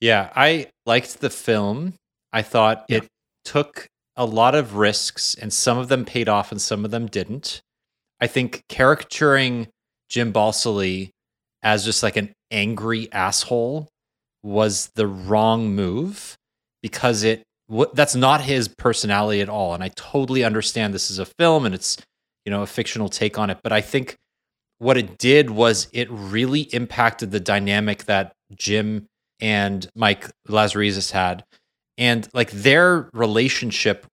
[0.02, 1.94] Yeah, I liked the film.
[2.34, 2.98] I thought Yeah.
[3.00, 3.08] it
[3.44, 7.06] took a lot of risks, and some of them paid off, and some of them
[7.08, 7.62] didn't.
[8.22, 9.68] I think caricaturing
[10.10, 11.10] Jim Balsillie
[11.64, 13.90] as just like an angry asshole
[14.44, 16.36] was the wrong move
[16.82, 17.44] because it
[17.94, 19.76] that's not his personality at all.
[19.76, 21.98] And I totally understand this is a film and it's
[22.46, 24.16] you know a fictional take on it, but I think
[24.80, 29.06] what it did was it really impacted the dynamic that Jim
[29.40, 31.44] and Mike Lazaridis had.
[31.98, 34.08] And like their relationship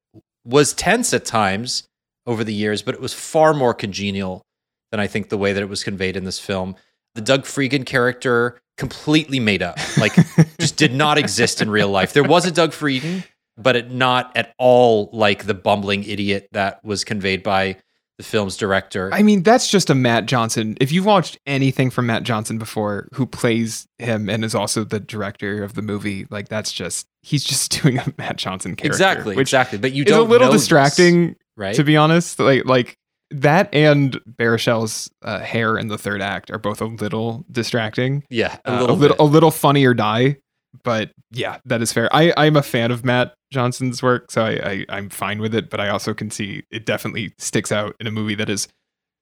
[0.44, 1.84] was tense at times
[2.26, 4.42] over the years, but it was far more congenial
[4.90, 6.76] than I think the way that it was conveyed in this film.
[7.16, 10.14] The Doug Fregin character completely made up, like
[10.60, 12.12] just did not exist in real life.
[12.12, 13.24] There was a Doug Fregin,
[13.56, 17.76] but it not at all like the bumbling idiot that was conveyed by
[18.18, 19.10] the film's director.
[19.12, 20.76] I mean, that's just a Matt Johnson.
[20.80, 25.00] If you've watched anything from Matt Johnson before, who plays him and is also the
[25.00, 28.94] director of the movie, like that's just he's just doing a Matt Johnson character.
[28.94, 29.78] exactly, exactly.
[29.78, 31.74] But you is a don't little know this, distracting right?
[31.74, 32.38] to be honest.
[32.38, 32.98] Like like
[33.30, 38.24] that and Baruchel's uh, hair in the third act are both a little distracting.
[38.30, 40.36] yeah, a Uh, little, a little, a little funny or die.
[40.84, 42.08] But yeah, that is fair.
[42.14, 45.70] I, I'm a fan of Matt Johnson's work, so I, I, I'm fine with it.
[45.70, 48.68] But I also can see it definitely sticks out in a movie that is,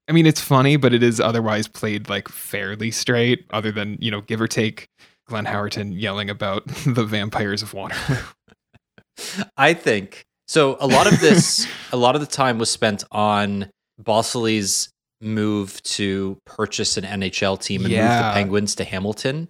[0.08, 4.10] I mean, it's funny, but it is otherwise played like fairly straight, other than, you
[4.10, 4.88] know, give or take
[5.28, 7.96] Glenn Howerton yelling about the vampires of water.
[9.56, 10.76] I think so.
[10.80, 13.70] A lot of this, a lot of the time was spent on
[14.02, 14.88] Balsillie's
[15.20, 19.48] move to purchase an NHL team and move the Penguins to Hamilton.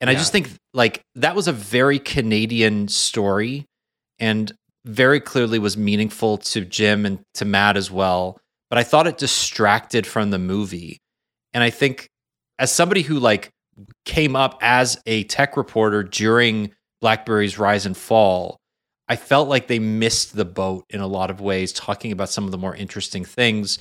[0.00, 3.64] And I just think like that was a very Canadian story
[4.18, 4.52] and
[4.84, 8.38] very clearly was meaningful to Jim and to Matt as well.
[8.70, 10.98] But I thought it distracted from the movie.
[11.52, 12.08] And I think
[12.58, 13.50] as somebody who like
[14.04, 18.58] came up as a tech reporter during BlackBerry's rise and fall,
[19.08, 22.44] I felt like they missed the boat in a lot of ways, talking about some
[22.44, 23.78] of the more interesting things.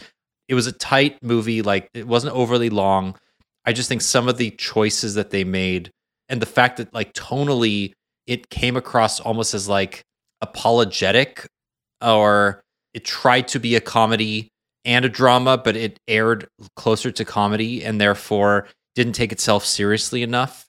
[0.48, 3.18] It was a tight movie, like it wasn't overly long.
[3.66, 5.92] I just think some of the choices that they made
[6.30, 7.94] and the fact that like tonally
[8.26, 10.04] it came across almost as like
[10.42, 11.48] apologetic
[12.02, 12.62] or
[12.94, 14.50] it tried to be a comedy
[14.86, 16.48] and a drama, but it aired
[16.78, 20.66] closer to comedy and therefore didn't take itself seriously enough.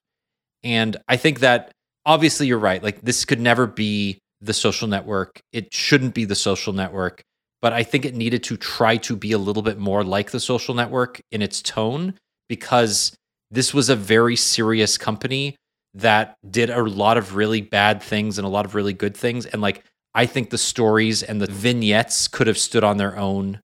[0.64, 1.70] And I think that
[2.04, 2.82] obviously you're right.
[2.82, 5.40] Like this could never be the social network.
[5.52, 7.22] It shouldn't be the social network.
[7.60, 10.40] But I think it needed to try to be a little bit more like the
[10.40, 12.14] social network in its tone
[12.48, 13.16] because
[13.50, 15.56] this was a very serious company
[15.94, 19.46] that did a lot of really bad things and a lot of really good things.
[19.46, 19.84] And like,
[20.14, 23.60] I think the stories and the vignettes could have stood on their own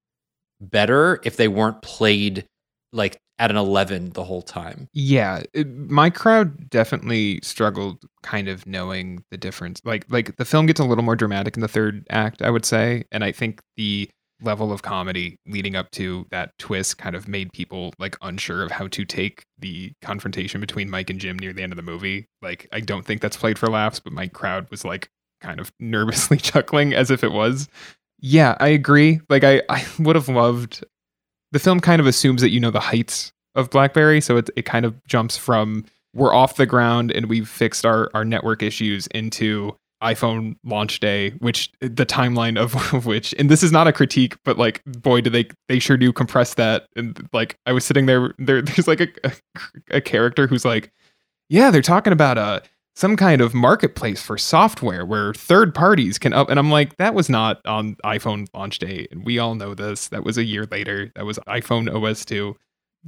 [0.61, 2.45] better if they weren't played
[2.93, 4.89] like at an 11 the whole time.
[4.93, 9.81] Yeah, it, my crowd definitely struggled kind of knowing the difference.
[9.85, 12.65] Like like the film gets a little more dramatic in the third act, I would
[12.65, 14.09] say, and I think the
[14.43, 18.71] level of comedy leading up to that twist kind of made people like unsure of
[18.71, 22.27] how to take the confrontation between Mike and Jim near the end of the movie.
[22.43, 25.09] Like I don't think that's played for laughs, but my crowd was like
[25.41, 27.69] kind of nervously chuckling as if it was.
[28.21, 29.21] Yeah, I agree.
[29.29, 30.85] Like I I would have loved
[31.55, 34.65] the film kind of assumes that you know the heights of BlackBerry, so it it
[34.65, 39.07] kind of jumps from we're off the ground and we've fixed our our network issues
[39.09, 43.93] into iPhone launch day, which the timeline of, of which, and this is not a
[43.93, 46.89] critique, but like, boy, do they they sure do compress that.
[46.97, 49.33] And like, I was sitting there, there there's like a, a
[49.93, 50.91] a character who's like,
[51.49, 52.63] yeah, they're talking about a
[52.97, 57.15] some kind of marketplace for software where third parties can up and I'm like that
[57.15, 60.09] was not on iPhone launch day and we all know this.
[60.09, 61.11] That was a year later.
[61.17, 62.57] That was iPhone OS 2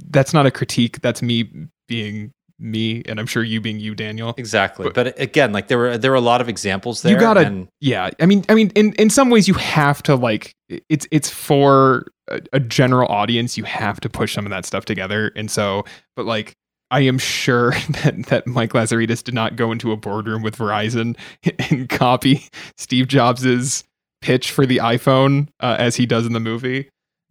[0.09, 1.01] that's not a critique.
[1.01, 1.49] That's me
[1.87, 4.33] being me and I'm sure you being you Daniel.
[4.37, 4.83] Exactly.
[4.85, 7.13] But- But, again, like there were there were a lot of examples there.
[7.13, 8.09] You gotta- and yeah.
[8.19, 10.53] I mean I mean in in some ways you have to like
[10.89, 13.57] it's it's for a, a general audience.
[13.57, 15.31] You have to push some of that stuff together.
[15.35, 15.85] And so
[16.15, 16.53] but like
[16.91, 21.17] I am sure that, that Mike Lazaridis did not go into a boardroom with Verizon
[21.71, 23.83] and copy Steve Jobs's
[24.21, 26.89] pitch for the iPhone uh, as he does in the movie.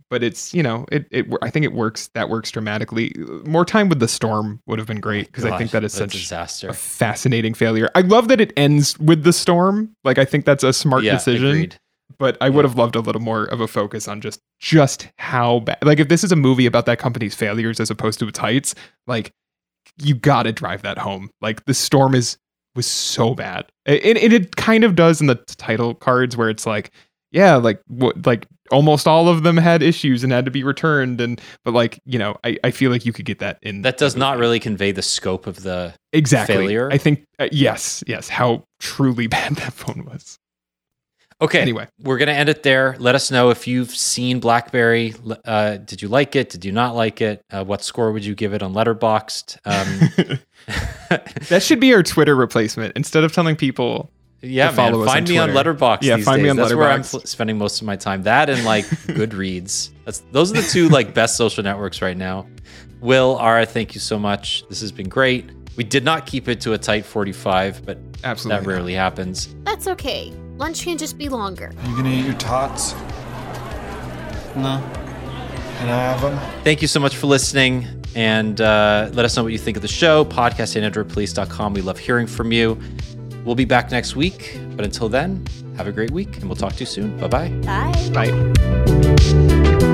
[0.09, 3.13] But it's you know it it I think it works that works dramatically.
[3.45, 6.15] More time with the storm would have been great because I think that is such
[6.15, 6.69] a disaster.
[6.69, 7.91] a fascinating failure.
[7.97, 9.97] I love that it ends with the storm.
[10.05, 11.81] Like I think that's a smart yeah, decision agreed.
[12.19, 15.59] but I would have loved a little more of a focus on just just how
[15.59, 15.79] bad.
[15.83, 18.77] Like if this is a movie about that company's failures as opposed to its heights,
[19.09, 19.33] like
[19.99, 21.31] you got to drive that home.
[21.41, 22.39] Like the storm is
[22.75, 26.67] was so bad, and, and it kind of does in the title cards where it's
[26.67, 26.91] like,
[27.31, 31.21] yeah, like what, like almost all of them had issues and had to be returned,
[31.21, 33.99] and but like you know, I I feel like you could get that in That
[33.99, 36.91] does not really convey the scope of the exactly failure.
[36.93, 40.39] I think uh, yes, yes, how truly bad that phone was.
[41.41, 41.61] Okay.
[41.61, 41.87] Anyway.
[42.01, 42.97] we're gonna end it there.
[42.99, 45.15] Let us know if you've seen BlackBerry.
[45.45, 46.49] Uh, did you like it?
[46.51, 47.45] Did you not like it?
[47.51, 49.59] Uh, what score would you give it on Letterboxd?
[49.67, 50.39] Um,
[51.49, 52.97] That should be our Twitter replacement.
[52.97, 54.11] Instead of telling people,
[54.43, 55.01] yeah, To follow man.
[55.09, 55.75] us Find on me on Twitter.
[55.75, 56.03] Letterboxd.
[56.03, 56.51] Yeah, these find me days.
[56.53, 57.11] on That's where I'm Letterboxd.
[57.11, 58.23] pl- spending most of my time.
[58.25, 59.91] That and like Goodreads.
[60.05, 62.47] That's those are the two like best social networks right now.
[63.01, 64.67] Will, Ara, thank you so much.
[64.69, 65.51] This has been great.
[65.77, 69.55] We did not keep it to a tight 45, but absolutely, that rarely happens.
[69.65, 70.33] That's okay.
[70.59, 71.73] Lunch can just be longer.
[71.77, 72.95] Are you gonna eat your tots?
[74.55, 74.83] No.
[75.79, 76.39] Can I have them?
[76.65, 77.87] Thank you so much for listening.
[78.15, 80.25] And uh, let us know what you think of the show.
[80.25, 81.75] Podcast at androidpolice.com.
[81.75, 82.81] We love hearing from you.
[83.45, 84.59] We'll be back next week.
[84.75, 85.45] But until then,
[85.77, 87.19] have a great week and we'll talk to you soon.
[87.19, 87.49] Bye bye.
[88.13, 88.31] Bye.
[88.31, 89.93] Bye.